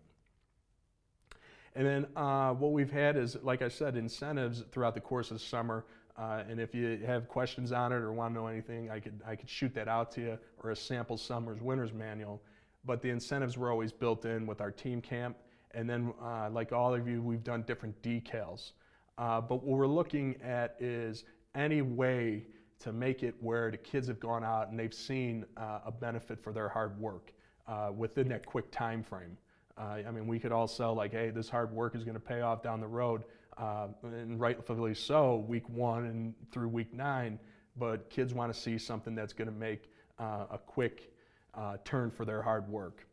[1.74, 5.38] And then uh, what we've had is, like I said, incentives throughout the course of
[5.38, 5.84] the summer.
[6.16, 9.20] Uh, and if you have questions on it or want to know anything, I could,
[9.26, 12.42] I could shoot that out to you or a sample summer's winner's manual.
[12.84, 15.36] But the incentives were always built in with our team camp.
[15.72, 18.72] And then, uh, like all of you, we've done different decals.
[19.16, 21.24] but what we're looking at is
[21.54, 22.46] any way
[22.80, 26.40] to make it where the kids have gone out and they've seen uh, a benefit
[26.40, 27.32] for their hard work
[27.66, 29.36] uh, within that quick time frame.
[29.76, 32.20] Uh, I mean, we could all sell like, hey, this hard work is going to
[32.20, 33.24] pay off down the road,
[33.56, 37.38] uh, and rightfully so, week one and through week nine.
[37.76, 41.12] But kids want to see something that's going to make uh, a quick
[41.54, 43.06] uh, turn for their hard work.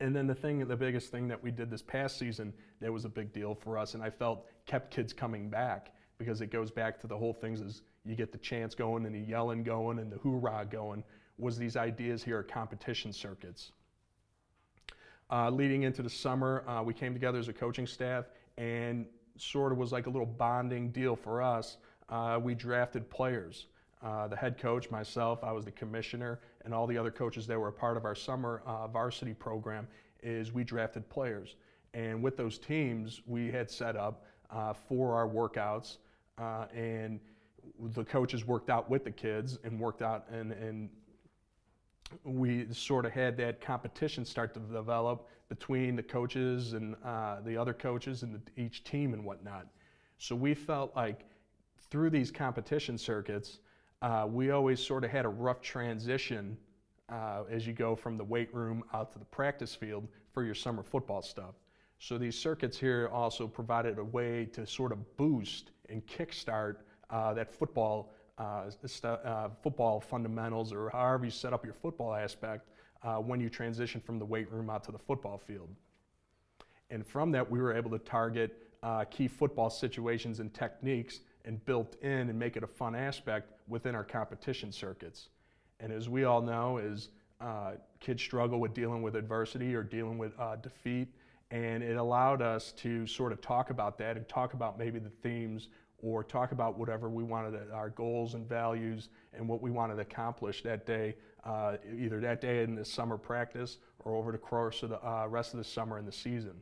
[0.00, 3.04] And then the thing, the biggest thing that we did this past season that was
[3.04, 6.72] a big deal for us, and I felt kept kids coming back because it goes
[6.72, 9.98] back to the whole things is you get the chants going and the yelling going
[9.98, 11.04] and the hoorah going,
[11.38, 13.72] was these ideas here at competition circuits.
[15.30, 18.26] Uh, leading into the summer, uh, we came together as a coaching staff
[18.58, 19.06] and
[19.38, 21.78] sort of was like a little bonding deal for us.
[22.08, 23.66] Uh, we drafted players.
[24.02, 27.58] Uh, the head coach, myself, I was the commissioner, and all the other coaches that
[27.58, 29.86] were a part of our summer uh, varsity program
[30.22, 31.54] is we drafted players.
[31.94, 35.98] And with those teams, we had set up uh, for our workouts,
[36.74, 37.20] and
[37.94, 40.90] the coaches worked out with the kids and worked out and, and
[42.24, 47.56] we sort of had that competition start to develop between the coaches and uh, the
[47.56, 49.66] other coaches and the, each team and whatnot.
[50.18, 51.26] So we felt like
[51.90, 53.58] through these competition circuits,
[54.00, 56.56] uh, we always sort of had a rough transition
[57.08, 60.54] uh, as you go from the weight room out to the practice field for your
[60.54, 61.54] summer football stuff.
[61.98, 66.76] So these circuits here also provided a way to sort of boost and kickstart
[67.12, 68.64] uh, that football uh,
[69.04, 72.68] uh, football fundamentals or however you set up your football aspect
[73.02, 75.68] uh, when you transition from the weight room out to the football field.
[76.90, 81.64] And from that, we were able to target uh, key football situations and techniques and
[81.64, 85.28] built in and make it a fun aspect within our competition circuits.
[85.80, 87.08] And as we all know, is
[87.40, 91.08] uh, kids struggle with dealing with adversity or dealing with uh, defeat,
[91.50, 95.10] and it allowed us to sort of talk about that and talk about maybe the
[95.22, 95.68] themes
[96.02, 100.02] or talk about whatever we wanted, our goals and values and what we wanted to
[100.02, 104.82] accomplish that day, uh, either that day in the summer practice or over the course
[104.82, 106.54] of the uh, rest of the summer and the season.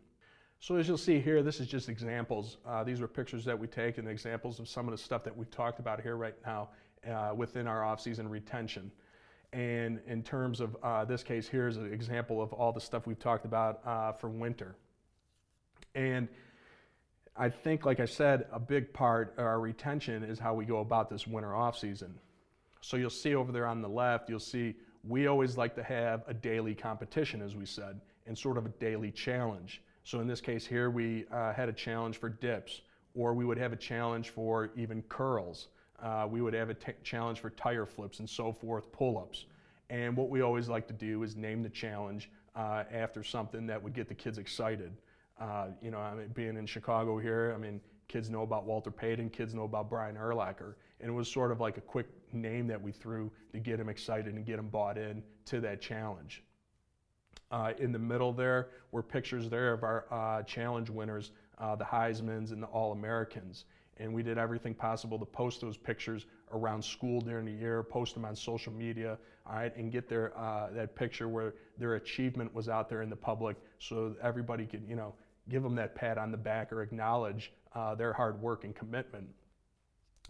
[0.58, 2.58] So as you'll see here, this is just examples.
[2.66, 5.34] Uh, these were pictures that we take and examples of some of the stuff that
[5.34, 6.68] we've talked about here right now
[7.10, 8.92] uh, within our off-season retention.
[9.54, 13.18] And in terms of uh, this case, here's an example of all the stuff we've
[13.18, 14.76] talked about uh, for winter.
[15.94, 16.28] And
[17.36, 20.78] I think, like I said, a big part of our retention is how we go
[20.80, 22.14] about this winter off season.
[22.80, 26.22] So you'll see over there on the left, you'll see we always like to have
[26.26, 29.82] a daily competition, as we said, and sort of a daily challenge.
[30.04, 32.82] So in this case here, we uh, had a challenge for dips,
[33.14, 35.68] or we would have a challenge for even curls.
[36.02, 39.46] Uh, we would have a t- challenge for tire flips and so forth, pull-ups.
[39.88, 43.82] And what we always like to do is name the challenge uh, after something that
[43.82, 44.92] would get the kids excited.
[45.40, 48.90] Uh, you know, I mean, being in Chicago here, I mean, kids know about Walter
[48.90, 52.66] Payton, kids know about Brian Urlacher, and it was sort of like a quick name
[52.66, 56.44] that we threw to get them excited and get them bought in to that challenge.
[57.50, 61.84] Uh, in the middle there were pictures there of our uh, challenge winners, uh, the
[61.84, 63.64] Heisman's and the All-Americans.
[63.96, 68.14] And we did everything possible to post those pictures around school during the year, post
[68.14, 72.54] them on social media, all right, and get their uh, that picture where their achievement
[72.54, 75.12] was out there in the public, so everybody could, you know,
[75.50, 79.28] give them that pat on the back or acknowledge uh, their hard work and commitment.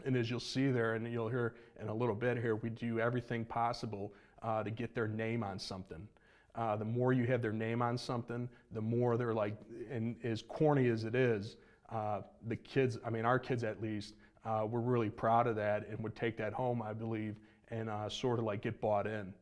[0.04, 2.98] And as you'll see there, and you'll hear in a little bit here, we do
[2.98, 6.08] everything possible uh, to get their name on something.
[6.54, 9.54] Uh, the more you have their name on something, the more they're like,
[9.90, 11.56] and as corny as it is,
[11.92, 15.86] uh, the kids, I mean, our kids at least, uh, were really proud of that
[15.88, 17.36] and would take that home, I believe,
[17.70, 19.32] and uh, sort of like get bought in.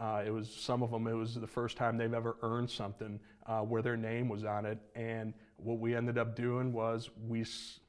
[0.00, 1.06] Uh, it was some of them.
[1.06, 4.64] It was the first time they've ever earned something uh, where their name was on
[4.64, 4.78] it.
[4.94, 7.80] And what we ended up doing was we s-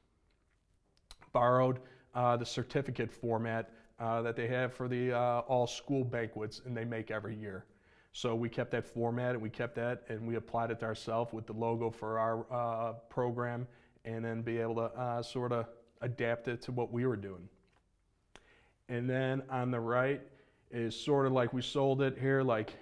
[1.32, 1.78] borrowed
[2.14, 3.70] uh, the certificate format
[4.00, 7.64] uh, that they have for the uh, all school banquets, and they make every year.
[8.12, 11.32] So we kept that format, and we kept that, and we applied it to ourselves
[11.32, 13.68] with the logo for our uh, program,
[14.04, 15.66] and then be able to sort of
[16.00, 17.48] adapt it to what we were doing.
[18.88, 20.22] And then on the right
[20.70, 22.72] is sort of like we sold it here, like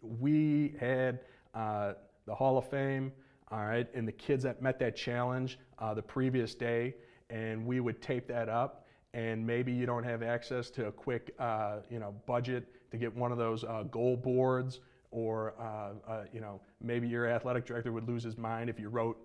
[0.00, 1.20] we had
[1.54, 1.94] uh,
[2.26, 3.12] the Hall of Fame,
[3.50, 6.94] all right, and the kids that met that challenge uh, the previous day,
[7.30, 8.86] and we would tape that up.
[9.14, 13.14] And maybe you don't have access to a quick, uh, you know, budget to get
[13.16, 17.90] one of those uh, goal boards, or uh, uh, you know, maybe your athletic director
[17.90, 19.18] would lose his mind if you wrote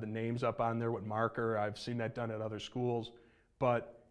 [0.00, 1.56] the names up on there with marker.
[1.58, 3.10] I've seen that done at other schools,
[3.58, 4.01] but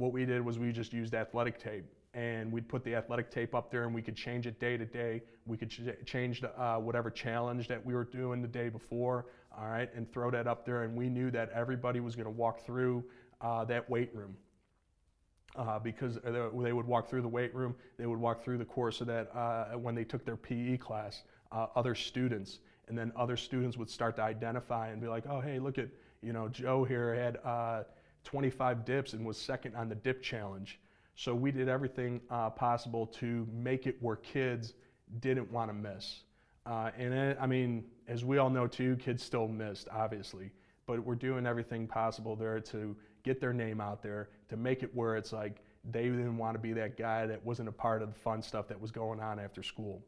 [0.00, 1.84] what we did was we just used athletic tape
[2.14, 4.84] and we'd put the athletic tape up there and we could change it day to
[4.84, 5.22] day.
[5.46, 9.26] We could ch- change the, uh, whatever challenge that we were doing the day before,
[9.56, 10.82] all right, and throw that up there.
[10.82, 13.04] And we knew that everybody was going to walk through
[13.40, 14.36] uh, that weight room.
[15.56, 19.00] Uh, because they would walk through the weight room, they would walk through the course
[19.00, 23.36] of that uh, when they took their PE class, uh, other students, and then other
[23.36, 25.88] students would start to identify and be like, oh, hey, look at,
[26.22, 27.82] you know, Joe here had uh,
[28.24, 30.80] 25 dips and was second on the dip challenge.
[31.14, 34.74] So we did everything uh, possible to make it where kids
[35.20, 36.20] didn't want to miss.
[36.66, 40.50] Uh, and it, I mean, as we all know too, kids still missed, obviously.
[40.86, 44.94] But we're doing everything possible there to get their name out there, to make it
[44.94, 48.12] where it's like they didn't want to be that guy that wasn't a part of
[48.12, 50.02] the fun stuff that was going on after school.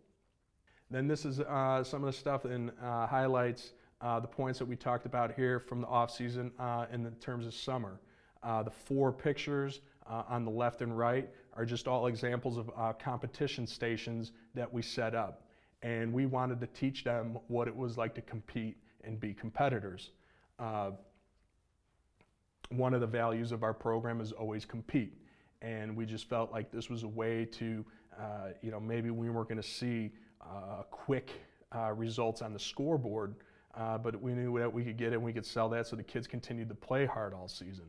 [0.91, 3.73] Then this is uh, some of the stuff in uh, highlights
[4.03, 7.47] uh, the points that we talked about here from the off season uh, in terms
[7.47, 8.01] of summer.
[8.43, 9.81] Uh, the four pictures
[10.11, 14.83] uh, on the left and right are just all examples of competition stations that we
[14.83, 15.45] set up.
[15.83, 20.11] And we wanted to teach them what it was like to compete and be competitors.
[22.71, 25.15] one of the values of our program is always compete.
[25.61, 27.85] And we just felt like this was a way to,
[28.63, 30.11] you know, maybe we weren't going to see
[30.43, 31.31] uh, quick
[31.75, 33.37] uh, results on the scoreboard,
[33.75, 35.97] uh, but we knew that we could get it and we could sell that so
[35.97, 37.87] the kids continued to play hard all season.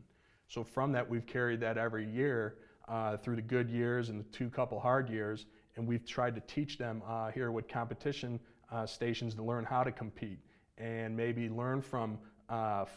[0.48, 2.56] So from that, we've carried that every year
[2.88, 6.40] uh, through the good years and the two couple hard years, and we've tried to
[6.42, 8.38] teach them uh, here with competition
[8.70, 10.38] uh, stations to learn how to compete
[10.78, 12.18] and maybe learn from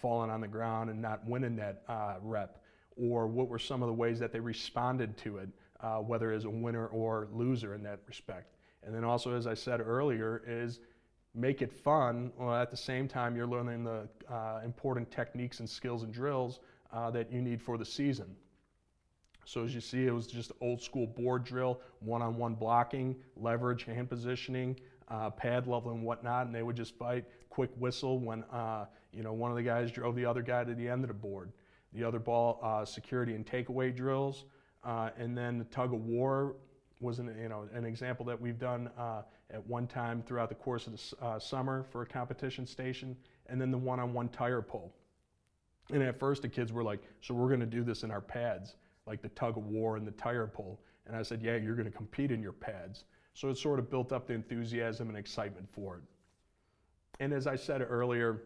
[0.02, 1.84] falling on the ground and not winning that
[2.22, 2.62] rep,
[2.96, 5.50] or what were some of the ways that they responded to it,
[6.06, 8.56] whether as a winner or loser in that respect.
[8.84, 10.80] And then also, as I said earlier, is
[11.38, 15.70] make it fun while at the same time you're learning the uh, important techniques and
[15.70, 16.60] skills and drills
[16.92, 18.36] uh, that you need for the season.
[19.46, 24.10] So as you see, it was just old school board drill, one-on-one blocking, leverage, hand
[24.10, 24.78] positioning,
[25.08, 29.24] uh, pad level and whatnot, and they would just fight, quick whistle when uh, you
[29.24, 31.54] know one of the guys drove the other guy to the end of the board.
[31.94, 34.46] The other ball uh, security and takeaway drills,
[34.84, 36.56] uh, and then the tug of war
[37.00, 39.22] was an, you know, an example that we've done uh,
[39.52, 43.16] at one time throughout the course of the uh, summer for a competition station,
[43.48, 44.94] and then the one-on-one tire pull.
[45.92, 48.76] And at first the kids were like, so we're gonna do this in our pads,
[49.06, 50.80] like the tug of war and the tire pull.
[51.06, 53.06] And I said, yeah, you're gonna compete in your pads.
[53.34, 56.04] So it sort of built up the enthusiasm and excitement for it.
[57.20, 58.42] And as I said earlier,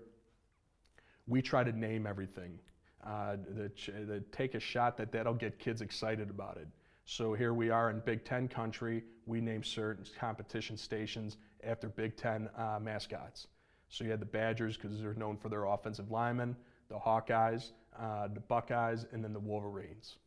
[1.28, 2.60] we try to name everything.
[3.06, 3.72] Uh, the,
[4.06, 6.68] the, take a shot that that'll get kids excited about it.
[7.06, 9.04] So here we are in Big Ten country.
[9.26, 13.48] We name certain competition stations after Big Ten uh, mascots.
[13.90, 16.56] So you had the Badgers because they're known for their offensive linemen,
[16.90, 20.18] the Hawkeyes, uh, the Buckeyes, and then the Wolverines.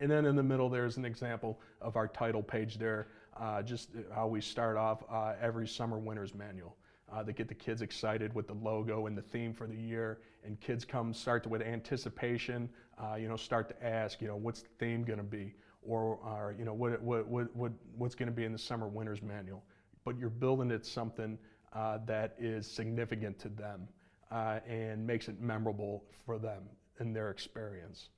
[0.00, 3.08] And then in the middle, there's an example of our title page there,
[3.38, 6.76] uh, just how we start off uh, every summer winter's manual.
[7.12, 10.20] Uh, that get the kids excited with the logo and the theme for the year,
[10.44, 12.68] and kids come start to, with anticipation
[13.00, 16.18] uh, you know, start to ask, you know, what's the theme going to be, or,
[16.22, 19.22] or, you know, what, what, what, what what's going to be in the summer winter's
[19.22, 19.62] manual.
[20.04, 21.38] But you're building it something
[21.72, 23.88] uh, that is significant to them
[24.30, 26.62] uh, and makes it memorable for them
[26.98, 28.10] in their experience.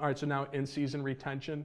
[0.00, 1.64] All right, so now in season retention.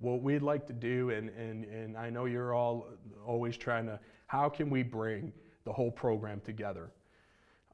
[0.00, 2.88] What we'd like to do, and, and, and I know you're all
[3.24, 5.32] always trying to, how can we bring
[5.64, 6.90] the whole program together?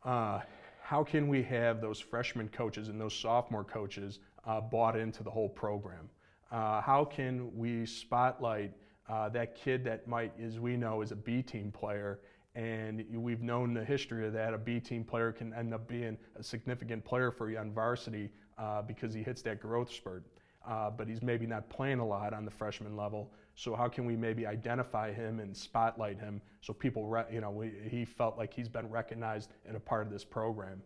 [0.07, 0.41] uh,
[0.81, 5.31] how can we have those freshman coaches and those sophomore coaches uh, bought into the
[5.31, 6.09] whole program?
[6.53, 8.72] Uh, how can we spotlight
[9.09, 12.20] uh, that kid that might, as we know, is a B team player?
[12.55, 14.55] And we've known the history of that.
[14.55, 18.31] A B team player can end up being a significant player for you on varsity
[18.57, 20.24] uh, because he hits that growth spurt.
[20.67, 23.31] Uh, but he's maybe not playing a lot on the freshman level.
[23.55, 27.51] So how can we maybe identify him and spotlight him so people, re- you know,
[27.51, 30.83] we, he felt like he's been recognized and a part of this program.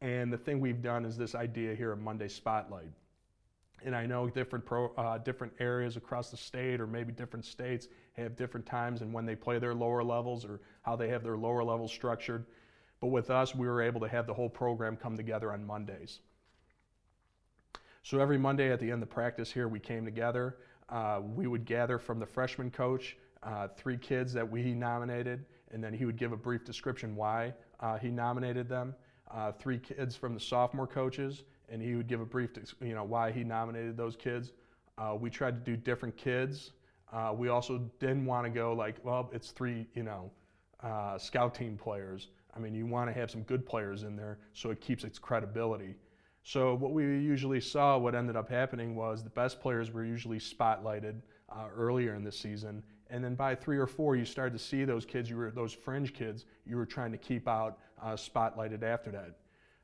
[0.00, 2.90] And the thing we've done is this idea here of Monday Spotlight.
[3.84, 7.88] And I know different pro, uh, different areas across the state or maybe different states
[8.14, 11.36] have different times and when they play their lower levels or how they have their
[11.36, 12.44] lower levels structured.
[13.00, 16.20] But with us, we were able to have the whole program come together on Mondays.
[18.02, 20.56] So every Monday at the end of the practice here, we came together.
[20.88, 25.84] Uh, we would gather from the freshman coach uh, three kids that we nominated, and
[25.84, 28.94] then he would give a brief description why uh, he nominated them.
[29.30, 33.04] Uh, three kids from the sophomore coaches, and he would give a brief, you know,
[33.04, 34.52] why he nominated those kids.
[34.98, 36.72] Uh, we tried to do different kids.
[37.12, 40.30] Uh, we also didn't want to go like, well, it's three, you know,
[41.18, 42.28] scout team players.
[42.56, 45.18] I mean, you want to have some good players in there so it keeps its
[45.18, 45.94] credibility.
[46.42, 50.38] So what we usually saw, what ended up happening was the best players were usually
[50.38, 51.16] spotlighted
[51.50, 54.84] uh, earlier in the season, and then by three or four, you started to see
[54.84, 58.82] those kids, you were those fringe kids, you were trying to keep out uh, spotlighted
[58.82, 59.36] after that.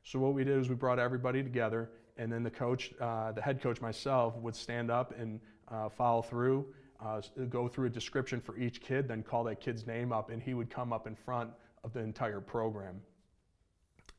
[0.03, 3.41] So what we did is we brought everybody together, and then the coach, uh, the
[3.41, 6.65] head coach myself, would stand up and uh, follow through,
[7.03, 10.41] uh, go through a description for each kid, then call that kid's name up, and
[10.41, 11.51] he would come up in front
[11.83, 13.01] of the entire program.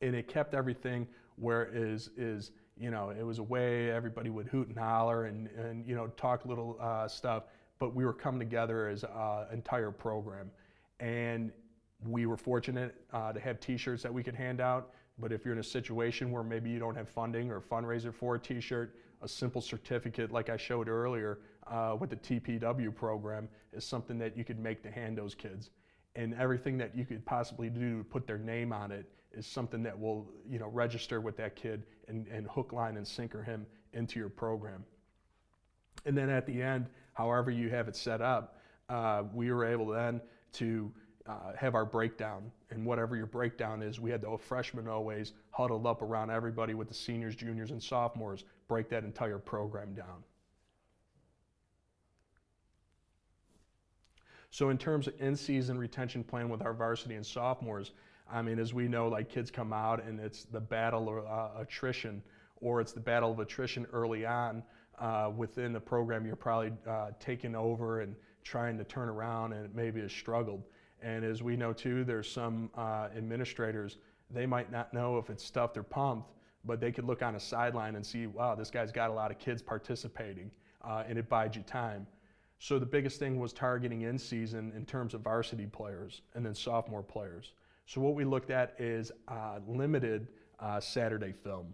[0.01, 1.07] And it kept everything
[1.39, 5.47] where is is you know it was a way everybody would hoot and holler and
[5.57, 7.43] and you know talk little uh, stuff,
[7.79, 10.51] but we were coming together as an uh, entire program,
[10.99, 11.51] and
[12.07, 14.91] we were fortunate uh, to have T-shirts that we could hand out.
[15.17, 18.35] But if you're in a situation where maybe you don't have funding or fundraiser for
[18.35, 23.83] a T-shirt, a simple certificate like I showed earlier uh, with the TPW program is
[23.83, 25.71] something that you could make to hand those kids.
[26.15, 29.83] And everything that you could possibly do to put their name on it is something
[29.83, 33.65] that will, you know, register with that kid and, and hook, line, and sinker him
[33.93, 34.83] into your program.
[36.05, 38.57] And then at the end, however you have it set up,
[38.89, 40.21] uh, we were able then
[40.53, 40.91] to
[41.27, 42.51] uh, have our breakdown.
[42.71, 46.87] And whatever your breakdown is, we had the freshmen always huddled up around everybody with
[46.87, 50.23] the seniors, juniors, and sophomores, break that entire program down.
[54.51, 57.91] So in terms of in-season retention plan with our varsity and sophomores,
[58.31, 61.61] I mean, as we know, like kids come out and it's the battle of uh,
[61.61, 62.21] attrition,
[62.61, 64.63] or it's the battle of attrition early on
[64.99, 66.25] uh, within the program.
[66.25, 70.63] You're probably uh, taking over and trying to turn around, and it maybe has struggled.
[71.01, 73.97] And as we know too, there's some uh, administrators
[74.31, 76.31] they might not know if it's stuffed or pumped,
[76.65, 79.31] but they could look on a sideline and see, wow, this guy's got a lot
[79.31, 80.51] of kids participating,
[80.83, 82.05] uh, and it buys you time.
[82.59, 86.53] So the biggest thing was targeting in season in terms of varsity players and then
[86.53, 87.53] sophomore players.
[87.89, 90.27] So what we looked at is uh, limited
[90.59, 91.73] uh, Saturday film.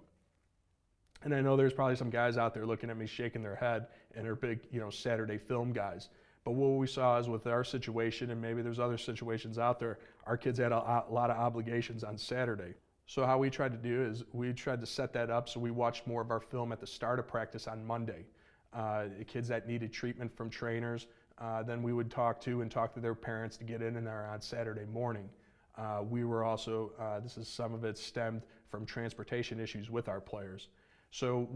[1.23, 3.87] And I know there's probably some guys out there looking at me shaking their head
[4.15, 6.07] and are big, you know, Saturday film guys.
[6.45, 9.99] But what we saw is with our situation, and maybe there's other situations out there,
[10.25, 12.75] our kids had a, a lot of obligations on Saturday.
[13.07, 15.71] So how we tried to do is we tried to set that up so we
[15.71, 18.23] watched more of our film at the start of practice on Monday.
[18.71, 21.07] Uh, kids that needed treatment from trainers,
[21.39, 24.07] uh, then we would talk to and talk to their parents to get in and
[24.07, 25.29] there on Saturday morning.
[25.77, 30.07] Uh, we were also, uh, this is some of it stemmed from transportation issues with
[30.07, 30.69] our players.
[31.11, 31.47] So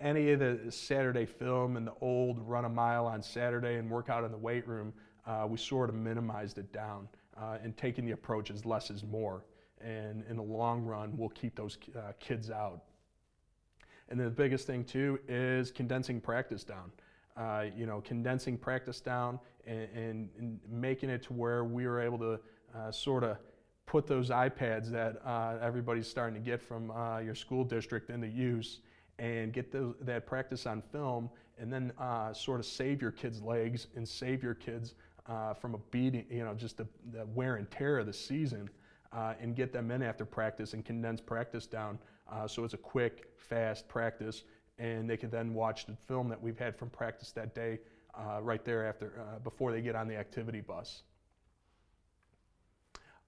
[0.00, 4.08] any of the Saturday film and the old run a mile on Saturday and work
[4.08, 4.92] out in the weight room,
[5.26, 7.08] uh, we sort of minimized it down
[7.40, 9.44] uh, and taking the approach as less is more.
[9.80, 11.78] And in the long run, we'll keep those
[12.18, 12.82] kids out.
[14.08, 16.90] And the biggest thing too is condensing practice down.
[17.36, 22.00] Uh, you know, condensing practice down and, and, and, making it to where we were
[22.00, 22.40] able to
[22.76, 23.36] uh, sort of
[23.88, 28.28] put those iPads that uh, everybody's starting to get from uh, your school district into
[28.28, 28.80] use
[29.18, 31.28] and get those, that practice on film
[31.58, 34.94] and then uh, sort of save your kids' legs and save your kids
[35.26, 38.70] uh, from a beating, you know, just the, the, wear and tear of the season
[39.40, 41.98] and get them in after practice and condense practice down
[42.30, 44.44] uh, so it's a quick, fast practice,
[44.78, 47.78] and they can then watch the film that we've had from practice that day
[48.14, 51.02] uh, right there after uh, before they get on the activity bus.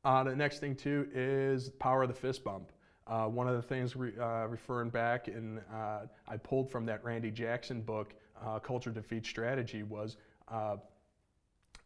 [0.04, 2.72] Uh, the next thing too is power of the fist bump.
[3.06, 7.30] Uh, one of the things re, uh, referring back, and I pulled from that Randy
[7.30, 8.14] Jackson book,
[8.62, 10.16] Culture Defeats Strategy, was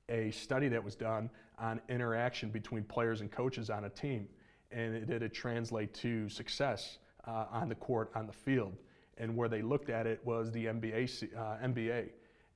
[0.08, 4.28] a study that was done on interaction between players and coaches on a team,
[4.70, 8.76] and it, did it translate to success uh, on the court, on the field.
[9.16, 12.10] And where they looked at it was the NBA, uh, NBA.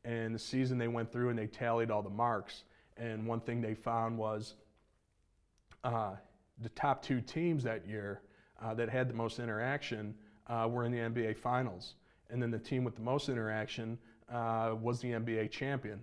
[0.04, 2.64] And the season they went through and they tallied all the marks.
[2.96, 4.54] And one thing they found was
[5.84, 6.12] uh,
[6.60, 8.22] the top two teams that year
[8.62, 10.14] uh, that had the most interaction
[10.48, 11.94] uh, were in the NBA Finals.
[12.30, 13.98] And then the team with the most interaction
[14.30, 16.00] uh, was the NBA champion.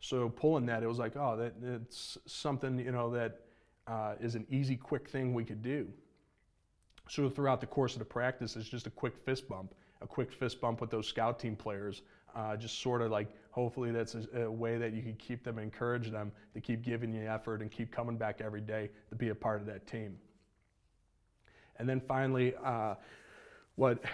[0.00, 3.40] So pulling that, it was like, oh, that it's something you know that
[4.20, 5.88] is an easy, quick thing we could do.
[7.08, 10.32] So throughout the course of the practice, it's just a quick fist bump, a quick
[10.32, 12.02] fist bump with those scout team players.
[12.38, 15.58] Uh, just sort of like, hopefully that's a, a, way that you can keep them,
[15.58, 19.30] encourage them to keep giving you effort and keep coming back every day to be
[19.30, 20.16] a part of that team.
[21.80, 22.94] And then finally, uh,
[23.74, 24.04] what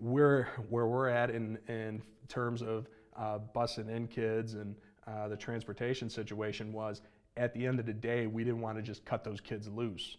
[0.00, 5.36] we're where we're at in in terms of uh, busing in kids and uh, the
[5.36, 7.00] transportation situation was
[7.38, 10.18] at the end of the day, we didn't want to just cut those kids loose.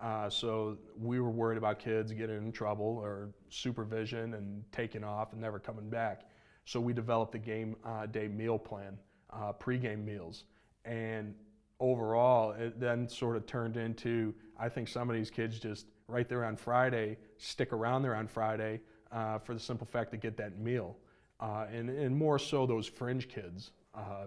[0.00, 5.32] Uh, so we were worried about kids getting in trouble or supervision and taking off
[5.32, 6.22] and never coming back.
[6.64, 8.98] So we developed a game uh, day meal plan,
[9.32, 10.44] uh, pregame meals.
[10.84, 11.34] And
[11.80, 16.28] overall, it then sort of turned into I think some of these kids just right
[16.28, 20.36] there on Friday stick around there on Friday uh, for the simple fact to get
[20.36, 20.96] that meal.
[21.40, 24.26] Uh, and, and more so those fringe kids, uh,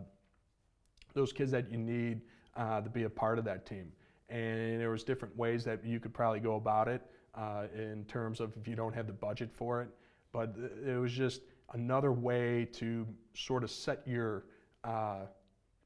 [1.13, 2.21] those kids that you need
[2.57, 3.91] to be a part of that team
[4.29, 7.01] and there was different ways that you could probably go about it
[7.35, 9.89] uh, in terms of if you don't have the budget for it.
[10.33, 11.41] But it was just
[11.73, 14.45] another way to sort of set your
[14.83, 15.25] uh,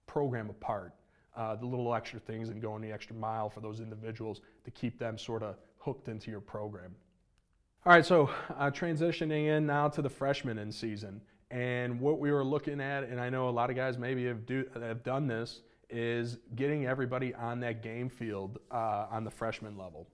[0.06, 0.94] program apart.
[1.36, 5.00] Uh, the little extra things and going the extra mile for those individuals to keep
[5.00, 6.94] them sort of hooked into your program.
[7.86, 11.22] All right, so uh, transitioning in now to the freshman in season.
[11.50, 14.46] And what we were looking at, and I know a lot of guys maybe have,
[14.46, 19.78] do, have done this, is getting everybody on that game field uh, on the freshman
[19.78, 20.08] level.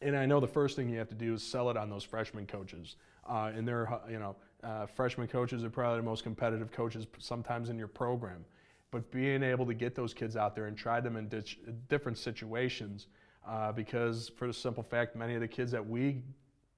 [0.00, 2.04] And I know the first thing you have to do is sell it on those
[2.04, 2.96] freshman coaches.
[3.28, 7.68] Uh, and they're, you know, Uh, freshman coaches are probably the most competitive coaches sometimes
[7.68, 8.44] in your program.
[8.90, 12.18] But being able to get those kids out there and try them in ditch, different
[12.18, 13.06] situations,
[13.46, 16.22] uh, because for the simple fact, many of the kids that we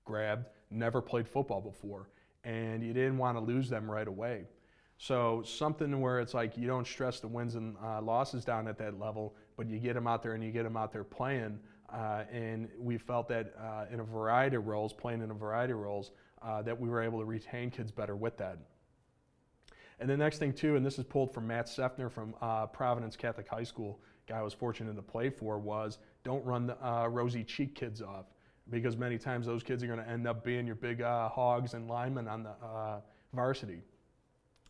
[0.05, 2.11] grabbed never played football before,
[2.45, 4.45] and you didn't want to lose them right away.
[4.99, 8.77] So something where it's like you don't stress the wins and uh, losses down at
[8.79, 11.59] that level, but you get them out there and you get them out there playing.
[11.91, 15.73] Uh, and we felt that uh, in a variety of roles, playing in a variety
[15.73, 16.11] of roles,
[16.43, 18.59] uh, that we were able to retain kids better with that.
[19.99, 23.17] And the next thing too, and this is pulled from Matt Sefner from uh, Providence
[23.17, 27.07] Catholic High School, guy I was fortunate to play for, was don't run the uh,
[27.09, 28.27] rosy cheek kids off
[28.71, 31.75] because many times those kids are going to end up being your big uh, hogs
[31.75, 33.01] and linemen on the uh,
[33.35, 33.83] varsity.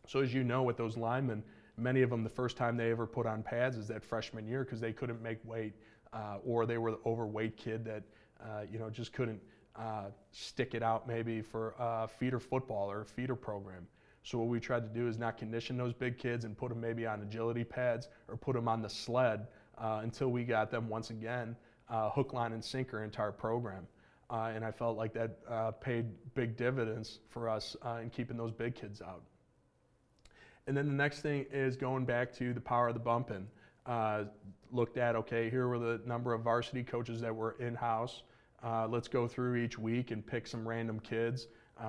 [0.06, 1.44] So as you know, with those linemen,
[1.76, 4.64] many of them the first time they ever put on pads is that freshman year
[4.64, 5.74] because they couldn't make weight
[6.12, 8.02] uh, or they were the overweight kid that
[8.42, 9.40] uh, you know just couldn't
[9.76, 11.74] uh, stick it out maybe for
[12.18, 13.86] feeder football or a feeder program.
[14.22, 16.80] So what we tried to do is not condition those big kids and put them
[16.80, 19.46] maybe on agility pads or put them on the sled
[19.78, 21.56] uh, until we got them once again
[21.88, 23.86] uh, hook, line, and sinker our program.
[24.30, 28.52] Uh, and I felt like that uh, paid big dividends for us in keeping those
[28.52, 29.22] big kids out.
[30.66, 33.48] And then the next thing is going back to the power of the bumping.
[33.86, 34.24] Uh,
[34.70, 38.22] looked at, okay, here were the number of varsity coaches that were in house.
[38.88, 41.48] Let's go through each week and pick some random kids,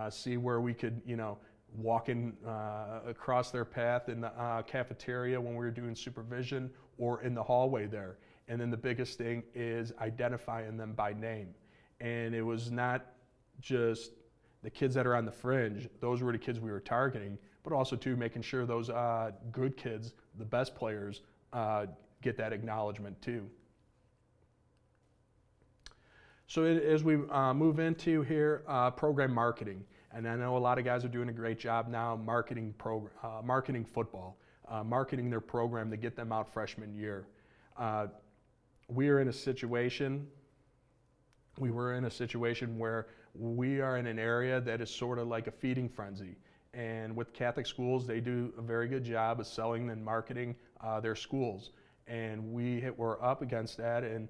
[0.09, 1.37] see where we could, you know,
[1.77, 7.21] walking uh, across their path in the uh, cafeteria when we were doing supervision or
[7.23, 8.17] in the hallway there.
[8.47, 11.53] And then the biggest thing is identifying them by name.
[11.99, 13.05] And it was not
[13.61, 14.11] just
[14.63, 17.73] the kids that are on the fringe, those were the kids we were targeting, but
[17.73, 21.21] also too making sure those uh, good kids, the best players,
[21.53, 21.85] uh,
[22.21, 23.49] get that acknowledgement too.
[26.51, 29.85] So as we uh, move into here, uh, program marketing.
[30.13, 33.13] And I know a lot of guys are doing a great job now marketing, program,
[33.23, 34.37] uh, marketing football,
[34.67, 37.25] uh, marketing their program to get them out freshman year.
[37.77, 38.07] Uh,
[38.89, 40.27] we are in a situation,
[41.57, 45.29] we were in a situation where we are in an area that is sort of
[45.29, 46.35] like a feeding frenzy.
[46.73, 50.99] And with Catholic schools, they do a very good job of selling and marketing uh,
[50.99, 51.71] their schools.
[52.07, 54.27] And we were up against that, and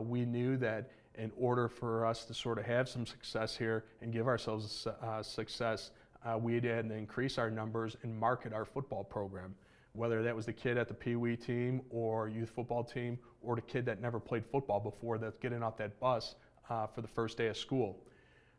[0.00, 4.12] we knew that in order for us to sort of have some success here and
[4.12, 5.90] give ourselves uh, success,
[6.24, 9.54] uh, we had to increase our numbers and market our football program.
[9.94, 13.56] Whether that was the kid at the Pee Wee team or youth football team or
[13.56, 16.36] the kid that never played football before that's getting off that bus
[16.70, 18.04] uh, for the first day of school.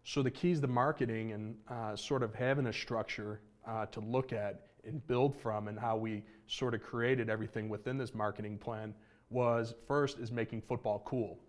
[0.03, 4.33] So the keys to marketing and uh, sort of having a structure uh, to look
[4.33, 8.93] at and build from and how we sort of created everything within this marketing plan
[9.29, 11.39] was first is making football cool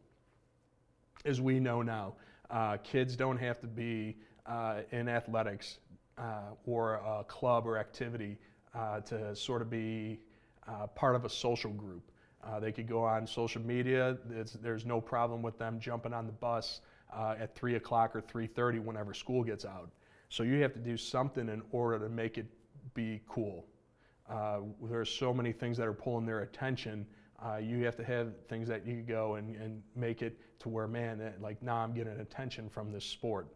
[1.24, 2.14] as we know now,
[2.50, 4.16] uh, kids don't have to be
[4.46, 5.78] uh, in athletics
[6.18, 8.38] uh, or a club or activity
[8.74, 10.20] uh, to sort of be
[10.68, 12.10] uh, part of a social group.
[12.42, 14.16] Uh, they could go on social media.
[14.30, 16.80] It's, there's no problem with them jumping on the bus
[17.14, 19.90] at 3 o'clock or 3.30 whenever school gets out.
[20.28, 22.46] So you have to do something in order to make it
[22.94, 23.66] be cool.
[24.28, 27.06] there are so many things that are pulling their attention
[27.44, 30.86] uh, you have to have things that you go and, and make it to where,
[30.86, 33.48] man, like now I'm getting attention from this sport.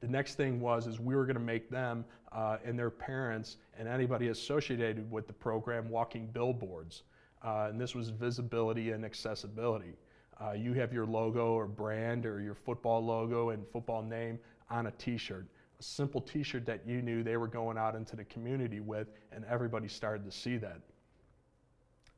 [0.00, 3.56] The next thing was is we were going to make them uh, and their parents
[3.78, 7.02] and anybody associated with the program walking billboards.
[7.42, 9.94] Uh, and this was visibility and accessibility.
[10.40, 14.38] Uh, you have your logo or brand or your football logo and football name
[14.70, 15.46] on a T-shirt.
[15.78, 19.44] A simple T-shirt that you knew they were going out into the community with, and
[19.44, 20.80] everybody started to see that.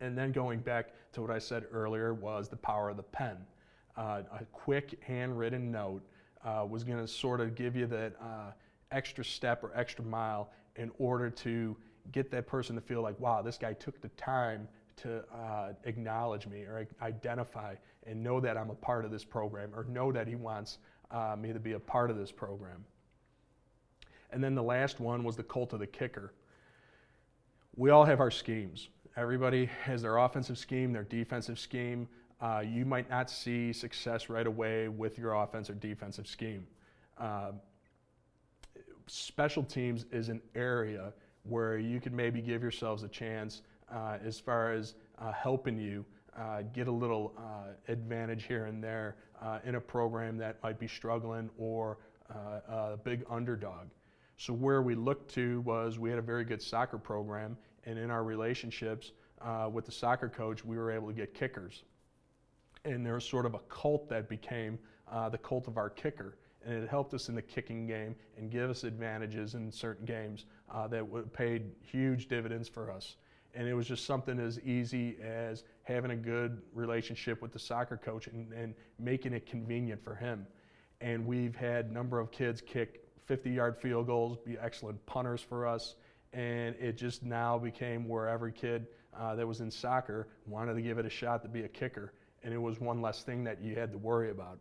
[0.01, 3.37] And then going back to what I said earlier was the power of the pen.
[3.97, 6.03] Uh, a quick handwritten note
[6.45, 8.53] uh, was going to sort of give you that uh,
[8.93, 11.77] extra step or extra mile in order to
[12.13, 16.47] get that person to feel like, wow, this guy took the time to uh, acknowledge
[16.47, 17.75] me or identify
[18.07, 20.79] and know that I'm a part of this program or know that he wants
[21.11, 22.85] uh, me to be a part of this program.
[24.31, 26.33] And then the last one was the cult of the kicker.
[27.77, 28.89] We all have our schemes.
[29.19, 32.07] Everybody has their offensive scheme, their defensive scheme.
[32.41, 36.65] Uh, you might not see success right away with your offense or defensive scheme.
[37.19, 37.51] Uh,
[39.09, 41.13] special teams is an area
[41.43, 43.63] where you could maybe give yourselves a chance
[43.93, 46.05] uh, as far as uh, helping you
[46.39, 49.17] uh, get a little uh, advantage here and there
[49.65, 51.99] in a program that might be struggling or
[52.69, 53.89] a big underdog.
[54.37, 57.57] So where we looked to was we had a very good soccer program
[57.89, 61.85] and in our relationships uh, with the soccer coach, we were able to get kickers.
[62.85, 64.79] And there was sort of a cult that became
[65.11, 66.37] uh, the cult of our kicker.
[66.65, 70.45] and it helped us in the kicking game and give us advantages in certain games
[70.71, 73.17] uh, that paid huge dividends for us.
[73.55, 77.97] And it was just something as easy as having a good relationship with the soccer
[77.97, 80.47] coach and, and making it convenient for him.
[81.01, 85.41] And we've had a number of kids kick 50 yard field goals, be excellent punters
[85.41, 85.95] for us.
[86.33, 88.87] And it just now became where every kid
[89.19, 92.13] uh, that was in soccer wanted to give it a shot to be a kicker.
[92.43, 94.59] And it was one less thing that you had to worry about.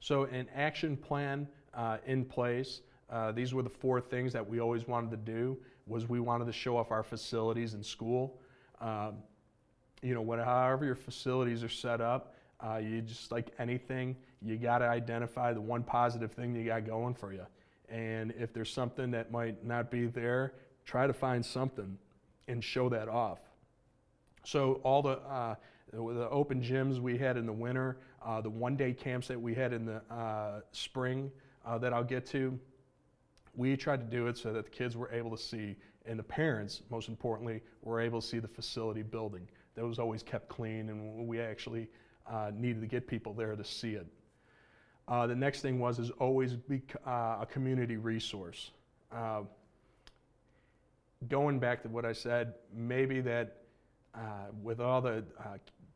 [0.00, 2.82] So, an action plan uh, in place.
[3.10, 5.56] Uh, these were the four things that we always wanted to do.
[5.86, 8.38] Was we wanted to show off our facilities in school.
[8.80, 9.16] Um,
[10.02, 14.56] you know, what, however your facilities are set up, uh, you just like anything, you
[14.56, 17.46] got to identify the one positive thing you got going for you.
[17.90, 21.98] And if there's something that might not be there, try to find something
[22.46, 23.40] and show that off.
[24.44, 25.54] So all the uh,
[25.92, 29.72] the open gyms we had in the winter, uh, the one-day camps that we had
[29.72, 31.30] in the uh, spring
[31.64, 32.58] uh, that I'll get to,
[33.54, 35.76] we tried to do it so that the kids were able to see,
[36.06, 39.48] and the parents, most importantly, were able to see the facility building.
[39.74, 41.88] That was always kept clean, and we actually
[42.26, 44.06] uh, needed to get people there to see it.
[45.08, 48.70] Uh, the next thing was is always be uh, a community resource.
[51.28, 53.56] going back to what I said, maybe that
[54.62, 55.24] with all the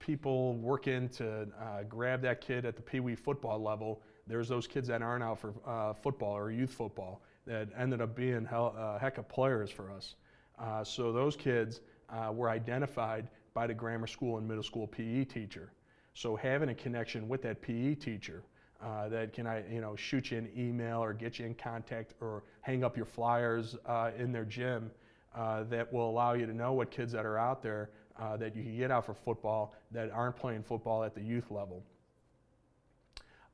[0.03, 4.03] people working to uh, grab that kid at the Pee Wee football level.
[4.27, 8.15] There's those kids that aren't out for uh, football or youth football that ended up
[8.15, 10.17] being hell, uh, heck of players for us.
[10.59, 15.25] Uh, so those kids uh, were identified by the grammar school and middle school PE
[15.25, 15.73] teacher.
[16.15, 18.43] So having a connection with that PE teacher
[18.83, 22.15] uh, that can I you know shoot you an email or get you in contact
[22.21, 23.77] or hang up your flyers
[24.19, 24.91] in their gym
[25.35, 28.63] that will allow you to know what kids that are out there uh, that you
[28.63, 31.83] can get out for football that aren't playing football at the youth level.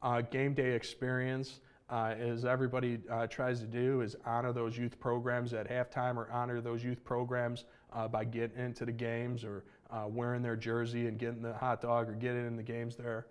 [0.02, 1.60] Uh, game day experience,
[1.90, 6.30] uh, as everybody uh, tries to do, is honor those youth programs at halftime or
[6.30, 11.06] honor those youth programs uh, by getting into the games or uh, wearing their jersey
[11.06, 13.26] and getting the hot dog or getting in the games there.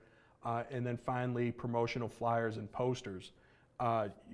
[0.45, 3.31] And then finally, promotional flyers and posters.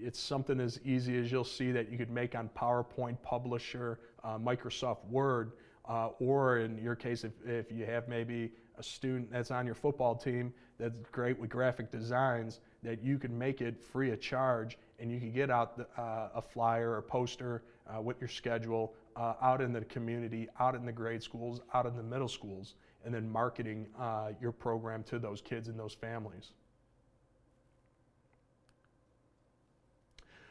[0.02, 5.06] it's something as easy as you'll see that you could make on PowerPoint, Publisher, Microsoft
[5.10, 5.54] Word,
[5.88, 9.76] uh, or in your case, if, if you have maybe a student that's on your
[9.76, 14.78] football team that's great with graphic designs, that you can make it free of charge
[15.00, 18.94] and you can get out the, uh, a flyer or poster uh, with your schedule
[19.16, 22.76] uh, out in the community, out in the grade schools, out in the middle schools,
[23.06, 26.52] and then marketing uh, your program to those kids and those families.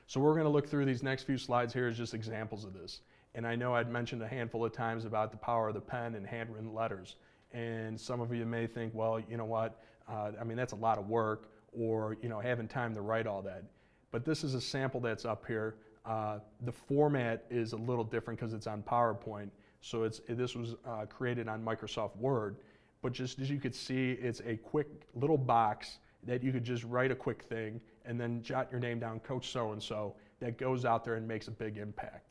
[0.06, 2.74] So we're going to look through these next few slides here as just examples of
[2.74, 3.00] this.
[3.34, 6.14] And I know I'd mentioned a handful of times about the power of the pen
[6.16, 7.16] and handwritten letters.
[7.52, 9.80] And some of you may think, well, you know what?
[10.06, 13.26] Uh, I mean, that's a lot of work, or you know, having time to write
[13.26, 13.64] all that.
[14.10, 15.76] But this is a sample that's up here.
[16.04, 19.48] Uh, the format is a little different because it's on PowerPoint.
[19.82, 22.56] So it's this was uh, created on Microsoft Word.
[23.02, 26.84] But just as you could see, it's a quick little box that you could just
[26.84, 30.56] write a quick thing and then jot your name down, Coach So and So, that
[30.56, 32.28] goes out there and makes a big impact.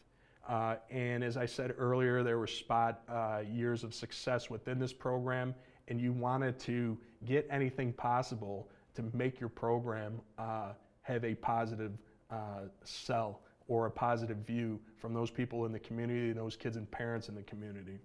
[0.48, 4.94] Uh, and as I said earlier, there were spot uh, years of success within this
[4.94, 5.54] program,
[5.88, 10.72] and you wanted to get anything possible to make your program uh,
[11.02, 11.92] have a positive
[12.30, 13.42] uh, sell
[13.72, 17.36] or a positive view from those people in the community, those kids and parents in
[17.36, 18.00] the community.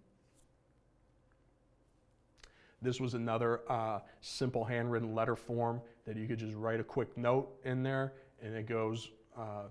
[2.81, 7.19] This was another uh, simple handwritten letter form that you could just write a quick
[7.19, 9.65] note in there, and it goes uh,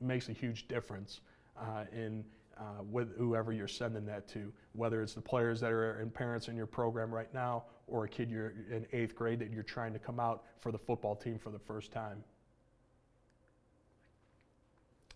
[0.00, 1.20] makes a huge difference
[1.56, 2.24] uh, in
[2.58, 6.48] uh, with whoever you're sending that to, whether it's the players that are and parents
[6.48, 9.92] in your program right now or a kid you're in eighth grade that you're trying
[9.92, 12.24] to come out for the football team for the first time.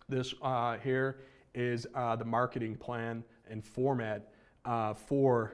[0.09, 1.17] This uh, here
[1.53, 4.31] is uh, the marketing plan and format
[4.63, 5.51] uh, for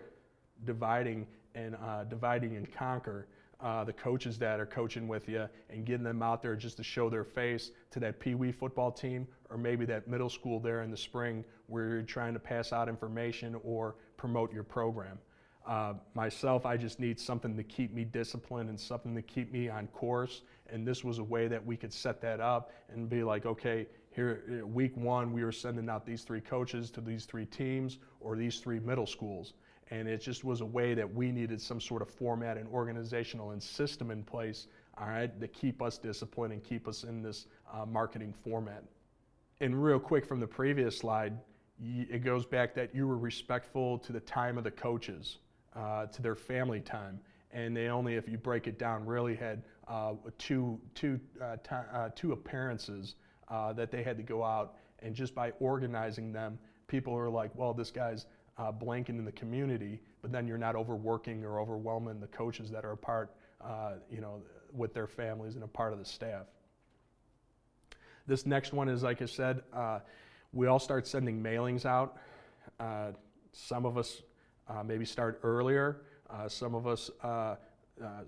[0.64, 1.26] dividing
[1.56, 3.26] and uh, dividing and conquer
[3.62, 6.84] uh, the coaches that are coaching with you and getting them out there just to
[6.84, 10.84] show their face to that Pee Wee football team or maybe that middle school there
[10.84, 15.18] in the spring where you're trying to pass out information or promote your program.
[15.66, 19.70] Uh, myself, I just need something to keep me disciplined and something to keep me
[19.70, 20.42] on course.
[20.70, 23.88] And this was a way that we could set that up and be like, okay,
[24.16, 28.36] here, week one, we were sending out these three coaches to these three teams or
[28.36, 29.54] these three middle schools.
[29.90, 33.52] And it just was a way that we needed some sort of format and organizational
[33.52, 37.48] and system in place, all right, to keep us disciplined and keep us in this
[37.74, 38.84] uh, marketing format.
[39.60, 41.38] And real quick from the previous slide,
[41.82, 45.38] it goes back that you were respectful to the time of the coaches,
[45.76, 47.20] uh, to their family time.
[47.54, 51.76] and they only, if you break it down, really had uh, two, two, uh, ti
[51.94, 53.16] uh, two appearances
[53.54, 54.74] uh, that they had to go out.
[55.00, 58.26] And just by organizing them, people are like, well, this guy's
[58.58, 62.84] uh, blanking in the community, but then you're not overworking or overwhelming the coaches that
[62.84, 64.42] are a part, uh, you know,
[64.74, 66.48] with their families and a part of the staff.
[68.26, 69.62] This next one is, like I said,
[70.54, 72.18] we all start sending mailings out.
[73.52, 74.22] some of us
[74.86, 76.02] maybe start earlier.
[76.34, 77.56] Uh, some of us uh, uh,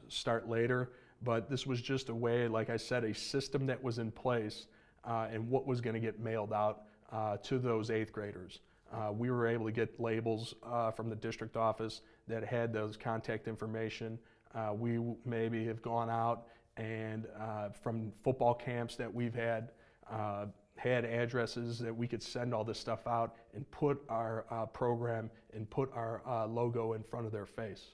[0.10, 0.92] start later,
[1.24, 4.68] but this was just a way, like I said, a system that was in place
[5.06, 8.60] uh, and what was going to get mailed out uh, to those eighth graders.
[9.14, 10.56] we were able to get labels
[10.96, 14.18] from the district office that had those contact information.
[14.74, 16.48] we maybe have gone out
[16.78, 17.28] and
[17.82, 19.72] from football camps that we've had,
[20.78, 25.30] had addresses that we could send all this stuff out and put our uh, program
[25.54, 27.92] and put our uh, logo in front of their face.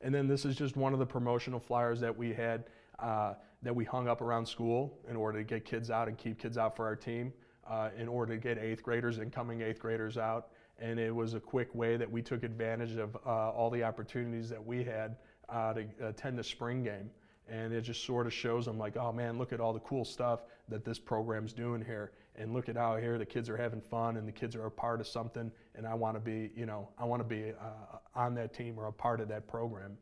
[0.00, 2.64] And then this is just one of the promotional flyers that we had
[2.98, 6.38] uh, that we hung up around school in order to get kids out and keep
[6.38, 7.32] kids out for our team,
[7.68, 10.48] uh, in order to get eighth graders, incoming eighth graders out.
[10.78, 14.48] And it was a quick way that we took advantage of uh, all the opportunities
[14.50, 15.16] that we had
[15.48, 17.10] uh, to attend the spring game.
[17.48, 20.04] And it just sort of shows them like oh man look at all the cool
[20.04, 22.12] stuff that this program's doing here.
[22.34, 24.70] And look at how here the kids are having fun and the kids are a
[24.70, 25.50] part of something.
[25.76, 28.78] And i want to be you know i want to be uh, on that team
[28.78, 29.96] or a part of that program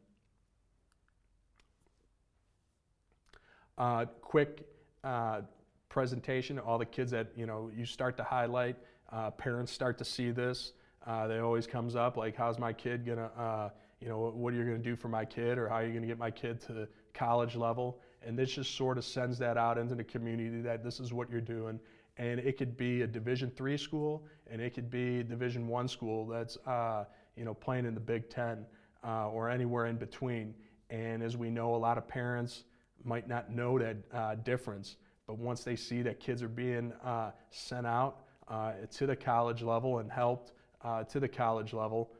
[3.79, 4.67] uh, quick
[5.03, 5.41] uh,
[5.89, 8.77] presentation all the kids that you know you start to highlight
[9.13, 10.73] uh, parents start to see this
[11.07, 13.69] uh, they always comes up like how's my kid gonna uh,
[14.01, 16.07] you know what are you to do for my kid or how are you to
[16.07, 16.73] get my kid to
[17.15, 17.99] college level.
[18.27, 21.31] And this just sort of sends that out into the community that this is what
[21.31, 21.81] you're doing.
[22.17, 26.27] And it could be a Division three school, and it could be Division one school
[26.27, 27.05] that's uh,
[27.37, 28.67] you know playing in the Big Ten
[29.03, 30.55] or anywhere in between.
[30.91, 32.65] And as we know, a lot of parents
[33.03, 37.31] might not know that uh, difference, but once they see that kids are being uh,
[37.51, 42.11] sent out uh, to the college level and helped uh, to the college level,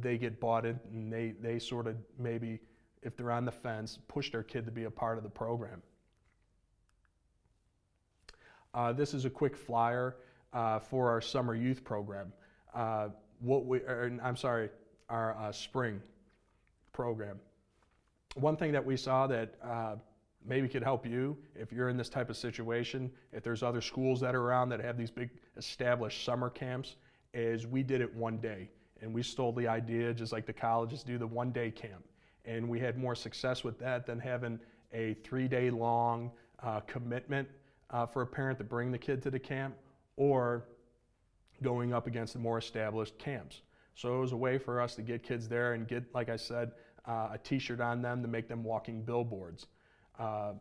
[0.00, 2.60] they get bought in, and they they sort of maybe
[3.02, 5.82] if they're on the fence, push their kid to be a part of the program.
[8.74, 10.16] Uh, this is a quick flyer
[10.52, 12.32] uh, for our summer youth program.
[12.74, 13.08] Uh,
[13.40, 14.70] what we, or, I'm sorry,
[15.08, 16.00] our uh, spring
[16.92, 17.38] program.
[18.34, 19.96] One thing that we saw that uh,
[20.44, 24.20] maybe could help you if you're in this type of situation, if there's other schools
[24.20, 26.96] that are around that have these big established summer camps,
[27.34, 28.70] is we did it one day.
[29.00, 32.04] And we stole the idea, just like the colleges do, the one day camp
[32.44, 34.58] and we had more success with that than having
[34.92, 36.30] a three day long
[36.62, 37.48] uh, commitment
[37.90, 39.74] uh, for a parent to bring the kid to the camp
[40.16, 40.64] or
[41.62, 43.62] going up against the more established camps.
[43.94, 46.36] So it was a way for us to get kids there and get, like I
[46.36, 46.72] said,
[47.06, 49.66] uh, a t shirt on them to make them walking billboards.
[50.18, 50.52] Uh,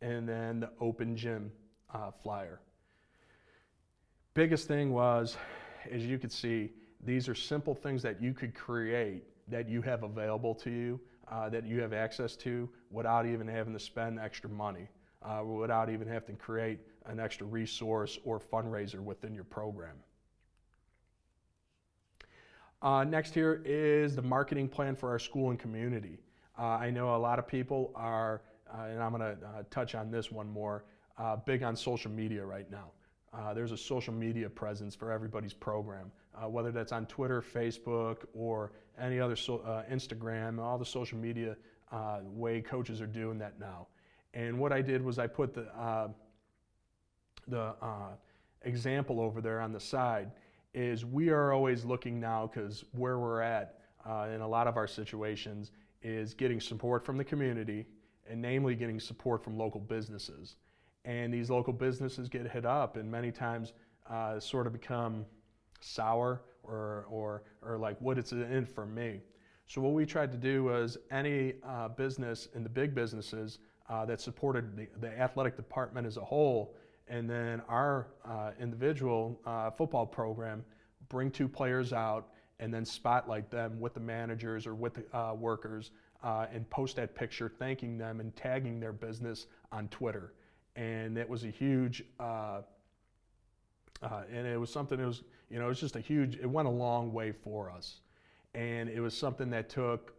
[0.00, 1.50] and then the open gym
[1.92, 2.60] uh, flyer.
[4.34, 5.36] Biggest thing was,
[5.90, 6.70] as you could see,
[7.04, 11.00] these are simple things that you could create that you have available to you,
[11.30, 14.88] uh, that you have access to without even having to spend extra money,
[15.22, 19.96] uh, without even having to create an extra resource or fundraiser within your program.
[22.80, 26.18] Uh, next here is the marketing plan for our school and community.
[26.58, 29.94] Uh, I know a lot of people are, uh, and I'm going to uh, touch
[29.94, 30.84] on this one more,
[31.44, 32.92] big on social media right now.
[33.32, 38.24] Uh, there's a social media presence for everybody's program, uh, whether that's on Twitter, Facebook,
[38.32, 41.56] or any other so, uh, Instagram, all the social media
[41.92, 43.86] uh, way coaches are doing that now.
[44.34, 46.08] And what I did was I put the uh,
[47.46, 48.12] the uh,
[48.62, 50.30] example over there on the side.
[50.78, 53.80] Is we are always looking now because where we're at
[54.32, 55.72] in a lot of our situations
[56.02, 57.86] is getting support from the community,
[58.30, 60.56] and namely getting support from local businesses
[61.08, 63.72] and these local businesses get hit up and many times
[64.10, 65.24] uh, sort of become
[65.80, 69.20] sour or, or, or like what it's in for me.
[69.66, 73.58] So what we tried to do was any uh, business in the big businesses
[73.88, 76.76] uh, that supported the, the, athletic department as a whole
[77.08, 80.64] and then our uh, individual uh, football program
[81.08, 82.28] bring two players out
[82.60, 85.90] and then spotlight them with the managers or with the uh, workers
[86.22, 90.34] and post that picture thanking them and tagging their business on Twitter.
[90.76, 92.62] And it was a huge uh,
[94.02, 96.48] uh, and it was something that was you know it was just a huge it
[96.48, 98.00] went a long way for us.
[98.54, 100.14] And it was something that took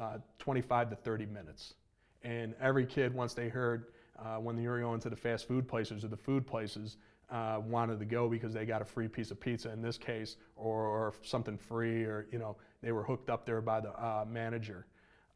[0.00, 1.74] uh, 25 to 30 minutes.
[2.22, 3.86] And every kid once they heard
[4.18, 6.96] uh, when they were going to the fast food places or the food places
[7.30, 10.36] uh, wanted to go because they got a free piece of pizza in this case
[10.56, 14.24] or, or something free or you know they were hooked up there by the uh,
[14.28, 14.86] manager.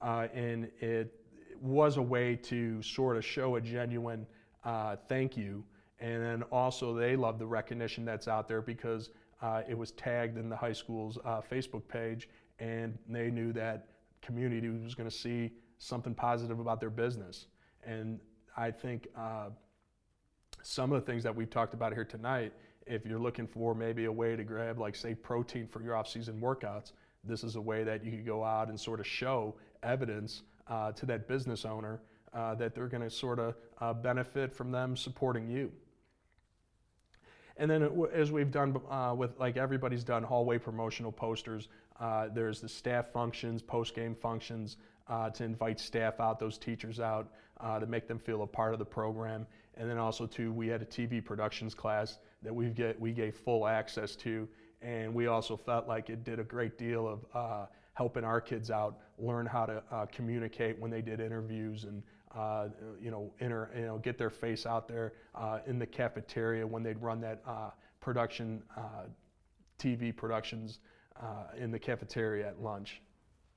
[0.01, 1.13] Uh, and it
[1.61, 4.27] was a way to sort of show a genuine
[4.65, 5.65] uh, thank you.
[5.99, 9.11] And then also, they love the recognition that's out there because
[9.43, 11.19] uh, it was tagged in the high school's
[11.51, 12.29] Facebook page,
[12.59, 13.89] and they knew that
[14.23, 17.47] community was going to see something positive about their business.
[17.85, 18.19] And
[18.57, 19.49] I think uh,
[20.63, 22.53] some of the things that we've talked about here tonight,
[22.87, 26.09] if you're looking for maybe a way to grab, like, say, protein for your off
[26.09, 26.93] season workouts,
[27.25, 30.93] this is a way that you could go out and sort of show evidence uh,
[30.93, 32.01] to that business owner
[32.33, 35.71] uh, that they're going to sort of uh, benefit from them supporting you.
[37.57, 41.69] And then, as we've done uh, with like everybody's done hallway promotional posters,
[42.01, 44.79] uh, there's the staff functions, post game functions
[45.11, 47.29] uh, to invite staff out, those teachers out,
[47.79, 49.47] to make them feel a part of the program.
[49.77, 53.35] And then also, too, we had a TV productions class that we get we gave
[53.35, 54.49] full access to,
[54.81, 57.69] and we also felt like it did a great deal of
[58.01, 62.03] helping our kids out learn how to uh, communicate when they did interviews and
[62.35, 66.67] uh, you know inter, you know get their face out there uh, in the cafeteria
[66.67, 67.69] when they'd run that uh,
[68.01, 69.05] production uh,
[69.79, 70.79] TV productions
[71.21, 73.03] uh, in the cafeteria at lunch.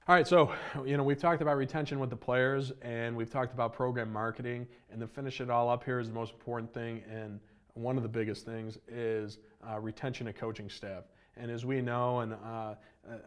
[0.06, 0.52] All right, so
[0.86, 4.68] you know we've talked about retention with the players and we've talked about program marketing
[4.92, 7.40] and to finish it all up here is the most important thing and
[7.76, 9.38] one of the biggest things is
[9.80, 11.06] retention of coaching staff.
[11.38, 12.76] And as we know, and uh,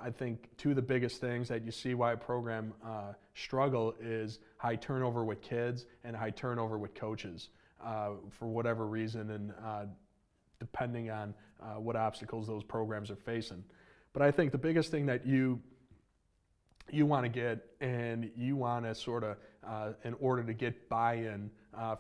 [0.03, 3.95] I think two of the biggest things that you see why a program uh, struggle
[3.99, 7.49] is high turnover with kids and high turnover with coaches
[7.83, 9.87] uh, for whatever reason, and uh,
[10.61, 13.65] depending on uh, what obstacles those programs are facing.
[14.13, 15.59] But I think the biggest thing that you
[16.91, 20.89] you want to get and you want to sort of uh, in order to get
[20.89, 21.51] buy-in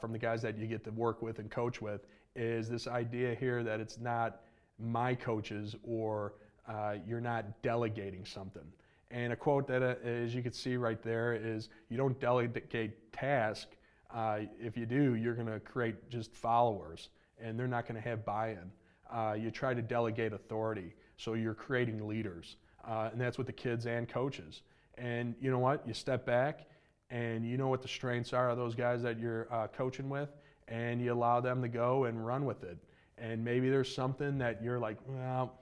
[0.00, 2.06] from the guys that you get to work with and coach with
[2.36, 4.42] is this idea here that it's not
[4.78, 6.34] my coaches or
[6.68, 8.66] uh, you're not delegating something.
[9.10, 13.12] And a quote that, uh, as you can see right there, is you don't delegate
[13.12, 13.68] task.
[14.12, 17.08] Uh, if you do, you're going to create just followers,
[17.40, 18.70] and they're not going to have buy-in.
[19.10, 22.56] Uh, you try to delegate authority, so you're creating leaders,
[22.86, 24.62] uh, and that's with the kids and coaches.
[24.98, 25.86] And you know what?
[25.86, 26.66] You step back,
[27.10, 30.30] and you know what the strengths are of those guys that you're uh, coaching with,
[30.68, 32.78] and you allow them to go and run with it
[33.18, 35.60] and maybe there's something that you're like, well,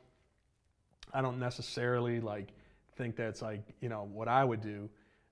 [1.13, 2.49] I don't necessarily like
[2.97, 4.89] think that's like you know what I would do,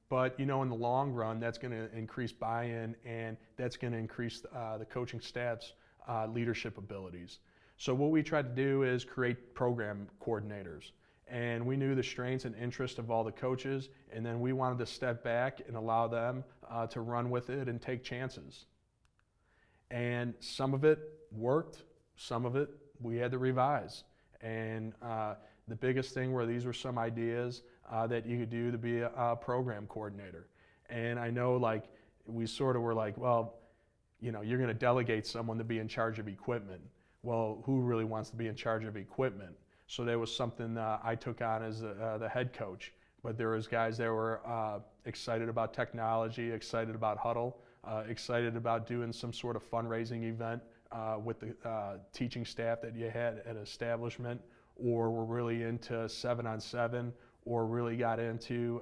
[0.09, 3.93] but you know in the long run that's going to increase buy-in and that's going
[3.93, 5.73] to increase uh, the coaching staff's
[6.09, 7.39] uh, leadership abilities.
[7.77, 10.93] So what we tried to do is create program coordinators.
[11.33, 14.79] And we knew the strengths and interests of all the coaches, and then we wanted
[14.81, 18.67] to step back and allow them uh, to run with it and take chances.
[19.91, 20.99] And some of it
[21.35, 21.85] worked,
[22.17, 22.69] some of it
[23.01, 24.05] we had to revise.
[24.43, 25.37] And uh,
[25.69, 28.99] the biggest thing were these were some ideas uh, that you could do to be
[28.99, 30.49] a, a, program coordinator.
[30.91, 31.85] And I know, like,
[32.27, 33.55] we sort of were like, well,
[34.21, 36.83] you know, you're going to delegate someone to be in charge of equipment.
[37.23, 39.57] Well, who really wants to be in charge of equipment?
[39.93, 42.95] So there was something uh, I took on as uh, the head coach.
[43.23, 47.53] But there was guys that were uh, excited about technology, excited about Hudl,
[47.85, 50.63] uh, excited about doing some sort of fundraising event
[50.93, 54.41] uh, with the uh, teaching staff that you had at an establishment,
[54.77, 57.13] or were really into seven on seven,
[57.45, 58.81] or really got into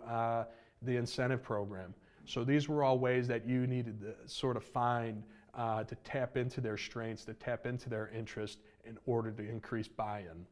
[0.83, 1.93] the incentive program.
[2.25, 5.25] So these were all ways that you needed to sort of find
[5.57, 10.47] to tap into their strengths, to tap into their interest in order to increase buy-in.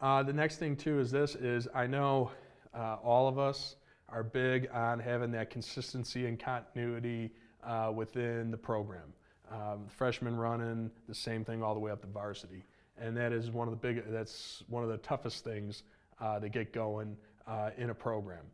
[0.00, 2.30] Uh, the next thing too is this: is I know
[2.74, 3.76] uh, all of us
[4.08, 7.32] are big on having that consistency and continuity
[7.64, 9.12] uh, within the program.
[9.52, 12.64] Um, freshmen running the same thing all the way up to varsity,
[12.98, 14.04] and that is one of the big.
[14.10, 15.82] That's one of the toughest things
[16.20, 18.44] uh, to get going uh, in a program.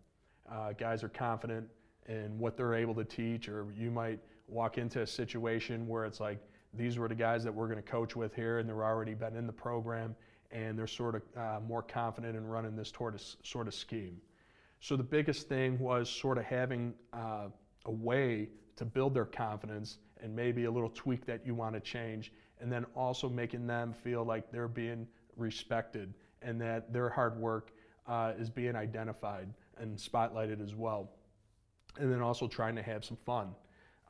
[0.51, 1.69] Uh, guys are confident
[2.09, 4.19] in what they're able to teach, or you might
[4.49, 6.39] walk into a situation where it's like
[6.75, 9.37] these were the guys that we're going to coach with here, and they're already been
[9.37, 10.15] in the program,
[10.51, 12.93] and they're sort of uh, more confident in running this
[13.43, 14.21] sort of scheme.
[14.81, 17.49] So the biggest thing was sort of having uh,
[17.87, 21.81] a way to build their confidence and maybe a little tweak that you want to
[21.81, 27.39] change, and then also making them feel like they're being respected and that their hard
[27.39, 27.73] work
[28.07, 31.11] uh, is being identified and spotlighted as well.
[31.99, 33.49] And then also trying to have some fun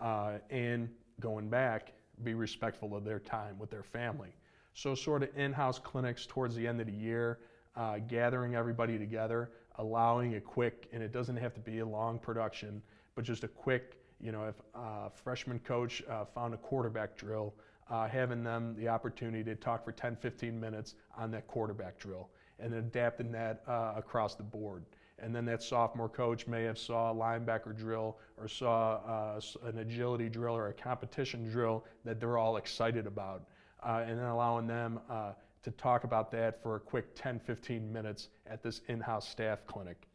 [0.00, 0.88] uh, and
[1.20, 4.34] going back, be respectful of their time with their family.
[4.76, 7.38] So, sort of in house clinics towards the end of the year,
[7.76, 12.18] uh, gathering everybody together, allowing a quick, and it doesn't have to be a long
[12.18, 12.82] production,
[13.14, 17.54] but just a quick you know, if a freshman coach uh, found a quarterback drill
[17.90, 22.30] uh, having them the opportunity to talk for 10, 15 minutes on that quarterback drill
[22.58, 24.84] and then adapting that uh, across the board.
[25.18, 29.78] And then that sophomore coach may have saw a linebacker drill or saw uh, an
[29.78, 33.44] agility drill or a competition drill that they're all excited about.
[33.82, 37.92] Uh, and then allowing them uh, to talk about that for a quick 10, 15
[37.92, 40.06] minutes at this in-house staff clinic.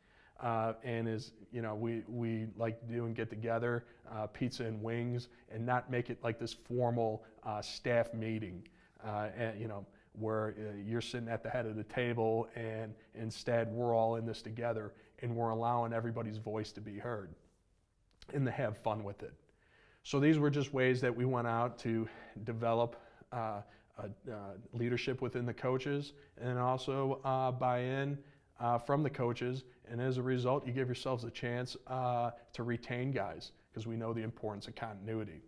[0.41, 4.64] Uh, and is you know we we like to do and get together uh, pizza
[4.64, 8.64] and wings and not make it like this formal uh, staff meeting
[9.05, 13.72] uh, and you know where you're sitting at the head of the table and instead
[13.72, 17.30] we're all in this together and we're allowing everybody's voice to be heard
[18.34, 19.36] and to have fun with it
[20.01, 22.09] so these were just ways that we went out to
[22.45, 22.99] develop
[23.32, 23.61] uh,
[24.73, 27.19] leadership within the coaches and also
[28.61, 32.63] uh, from the coaches, and as a result, you give yourselves a chance uh, to
[32.63, 35.41] retain guys because we know the importance of continuity.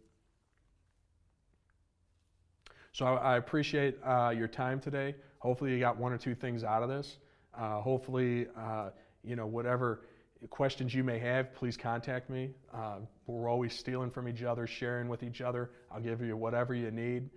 [2.91, 5.15] So I, I appreciate uh, your time today.
[5.39, 7.17] Hopefully, you got one or two things out of this.
[7.55, 8.89] Uh, hopefully, uh,
[9.23, 10.01] you know whatever
[10.49, 12.49] questions you may have, please contact me.
[12.73, 15.69] Uh, we're always stealing from each other, sharing with each other.
[15.91, 17.29] I'll give you whatever you need.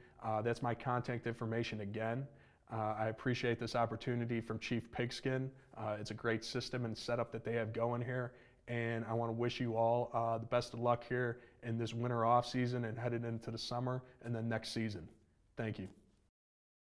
[0.42, 2.26] That's my contact information again.
[2.72, 5.50] Uh, I appreciate this opportunity from Chief Pigskin.
[5.76, 8.32] Uh, it's a great system and setup that they have going here.
[8.68, 11.94] And I want to wish you all uh, the best of luck here in this
[11.94, 15.06] winter off season and headed into the summer and then next season.
[15.56, 15.86] Thank you.